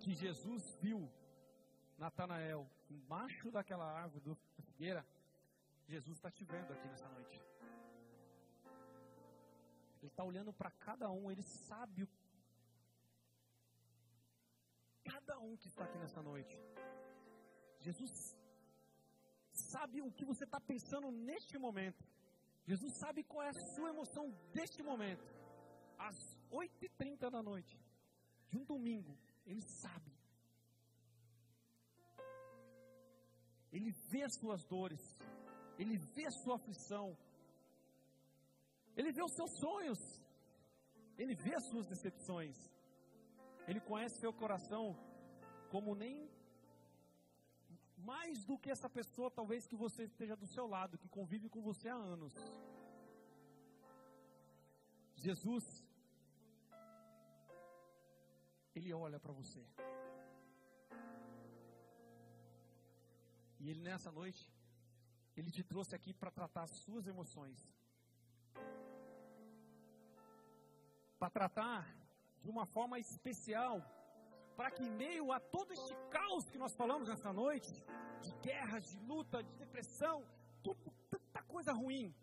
[0.00, 1.10] que Jesus viu
[1.96, 4.34] Natanael embaixo daquela árvore do
[4.64, 5.06] figueira,
[5.86, 7.40] Jesus está te vendo aqui nessa noite.
[9.98, 12.08] Ele está olhando para cada um, ele sabe o
[15.04, 16.56] cada um que está aqui nessa noite.
[17.80, 18.10] Jesus
[19.52, 22.02] sabe o que você está pensando neste momento.
[22.64, 25.24] Jesus sabe qual é a sua emoção deste momento.
[25.98, 26.16] Às
[26.50, 27.78] 8h30 da noite,
[28.50, 30.12] de um domingo, Ele sabe.
[33.72, 35.02] Ele vê as suas dores,
[35.78, 37.16] Ele vê sua aflição,
[38.96, 40.00] Ele vê os seus sonhos,
[41.16, 42.56] Ele vê as suas decepções.
[43.68, 44.84] Ele conhece seu coração
[45.70, 46.28] como nem
[47.98, 51.60] mais do que essa pessoa, talvez que você esteja do seu lado, que convive com
[51.60, 52.34] você há anos.
[55.14, 55.64] Jesus,
[58.80, 59.62] Ele olha para você.
[63.60, 64.42] E Ele nessa noite,
[65.36, 67.58] Ele te trouxe aqui para tratar as suas emoções.
[71.18, 71.82] Para tratar
[72.42, 73.74] de uma forma especial,
[74.56, 77.74] para que em meio a todo este caos que nós falamos nessa noite,
[78.22, 80.16] de guerras, de luta, de depressão,
[80.62, 82.14] tudo, tanta coisa ruim,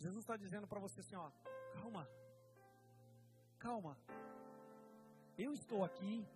[0.00, 1.30] Jesus está dizendo para você assim: ó,
[1.74, 2.04] calma,
[3.66, 3.96] calma,
[5.38, 6.26] eu estou aqui,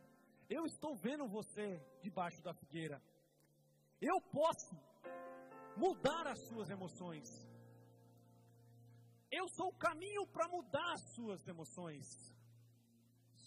[0.49, 1.67] eu estou vendo você
[2.01, 3.03] debaixo da figueira,
[4.01, 4.77] eu posso
[5.77, 7.29] mudar as suas emoções.
[9.31, 12.07] Eu sou o caminho para mudar as suas emoções.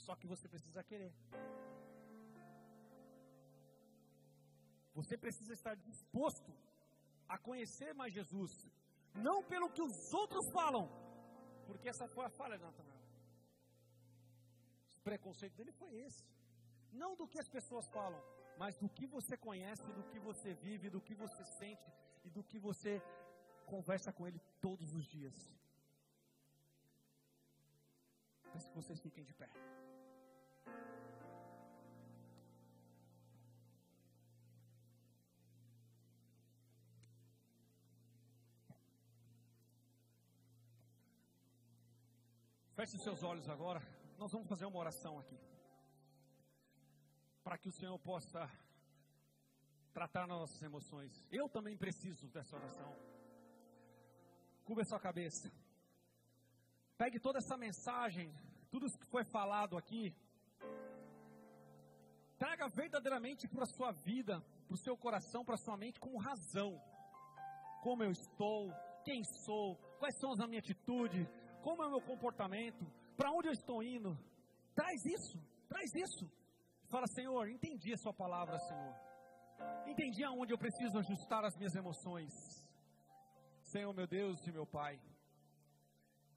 [0.06, 1.14] Só que você precisa querer.
[4.93, 6.51] Você precisa estar disposto
[7.28, 8.53] a conhecer mais Jesus.
[9.28, 10.86] Não pelo que os outros falam.
[11.68, 12.95] Porque essa foi a falha Natanael.
[15.08, 16.24] Preconceito dele foi esse.
[17.01, 18.22] Não do que as pessoas falam,
[18.62, 21.88] mas do que você conhece, do que você vive, do que você sente
[22.24, 22.93] e do que você
[23.74, 25.36] conversa com ele todos os dias.
[28.51, 29.49] Peço que vocês fiquem de pé.
[42.76, 43.82] Feche seus olhos agora.
[44.18, 45.38] Nós vamos fazer uma oração aqui.
[47.43, 48.49] Para que o Senhor possa
[49.93, 51.26] tratar nossas emoções.
[51.32, 52.95] Eu também preciso dessa oração.
[54.63, 55.51] Cubra sua cabeça.
[56.97, 58.34] Pegue toda essa mensagem,
[58.72, 60.16] tudo que foi falado aqui.
[62.38, 66.18] Traga verdadeiramente para a sua vida, para o seu coração, para a sua mente, com
[66.18, 66.82] razão.
[67.82, 71.28] Como eu estou, quem sou, quais são as minhas atitudes,
[71.61, 72.86] como é o meu comportamento,
[73.18, 74.18] para onde eu estou indo.
[74.74, 75.38] Traz isso,
[75.68, 76.30] traz isso.
[76.88, 78.93] Fala, Senhor, entendi a Sua palavra, Senhor.
[79.88, 82.34] Entendi aonde eu preciso ajustar as minhas emoções.
[83.61, 84.99] Senhor, meu Deus e meu Pai.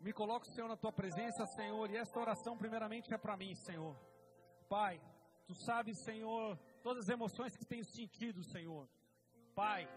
[0.01, 3.97] Me coloco, Senhor, na tua presença, Senhor, e esta oração, primeiramente, é para mim, Senhor.
[4.69, 5.01] Pai,
[5.47, 8.89] tu sabes, Senhor, todas as emoções que tenho sentido, Senhor.
[9.55, 9.89] Pai,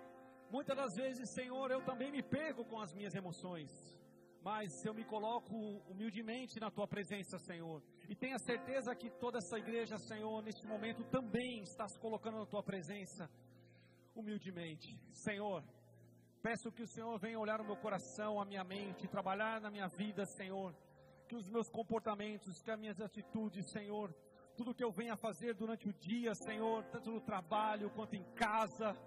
[0.49, 3.69] muitas das vezes, Senhor, eu também me pego com as minhas emoções,
[4.41, 5.55] mas eu me coloco
[5.89, 7.81] humildemente na tua presença, Senhor.
[8.09, 12.45] E tenha certeza que toda essa igreja, Senhor, neste momento também está se colocando na
[12.45, 13.29] tua presença,
[14.15, 14.99] humildemente.
[15.11, 15.63] Senhor,
[16.41, 19.87] Peço que o Senhor venha olhar o meu coração, a minha mente, trabalhar na minha
[19.87, 20.75] vida, Senhor.
[21.27, 24.11] Que os meus comportamentos, que as minhas atitudes, Senhor,
[24.57, 28.97] tudo que eu venha fazer durante o dia, Senhor, tanto no trabalho quanto em casa,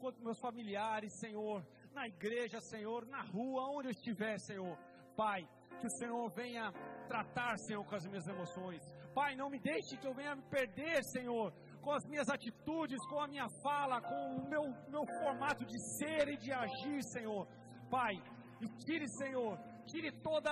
[0.00, 1.62] quanto meus familiares, Senhor,
[1.92, 4.76] na igreja, Senhor, na rua, onde eu estiver, Senhor.
[5.16, 5.48] Pai,
[5.80, 6.72] que o Senhor venha
[7.08, 8.82] tratar, Senhor, com as minhas emoções.
[9.14, 13.20] Pai, não me deixe que eu venha me perder, Senhor, com as minhas atitudes, com
[13.20, 17.46] a minha fala, com o meu, meu formato de ser e de agir, Senhor.
[17.90, 18.14] Pai,
[18.60, 20.50] e tire, Senhor, tire toda,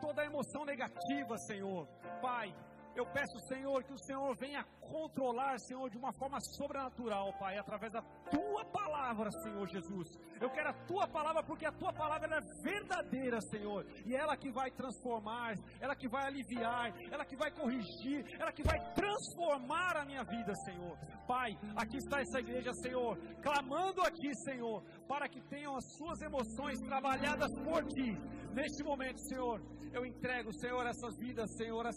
[0.00, 1.86] toda a emoção negativa, Senhor.
[2.20, 2.54] Pai,
[2.94, 7.92] eu peço, Senhor, que o Senhor venha controlar, Senhor, de uma forma sobrenatural, Pai, através
[7.92, 10.08] da tua palavra, Senhor Jesus.
[10.40, 14.50] Eu quero a tua palavra porque a tua palavra é verdadeira, Senhor, e ela que
[14.50, 20.04] vai transformar, ela que vai aliviar, ela que vai corrigir, ela que vai transformar a
[20.04, 20.98] minha vida, Senhor.
[21.26, 26.78] Pai, aqui está essa igreja, Senhor, clamando aqui, Senhor, para que tenham as suas emoções
[26.80, 28.18] trabalhadas por ti.
[28.52, 29.62] Neste momento, Senhor,
[29.92, 31.96] eu entrego, Senhor, essas vidas, Senhor, as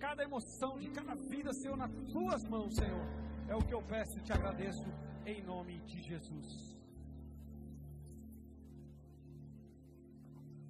[0.00, 3.06] cada emoção de cada vida, Senhor, nas tuas mãos, Senhor.
[3.46, 4.88] É o que eu peço e te agradeço
[5.26, 6.79] em nome de Jesus.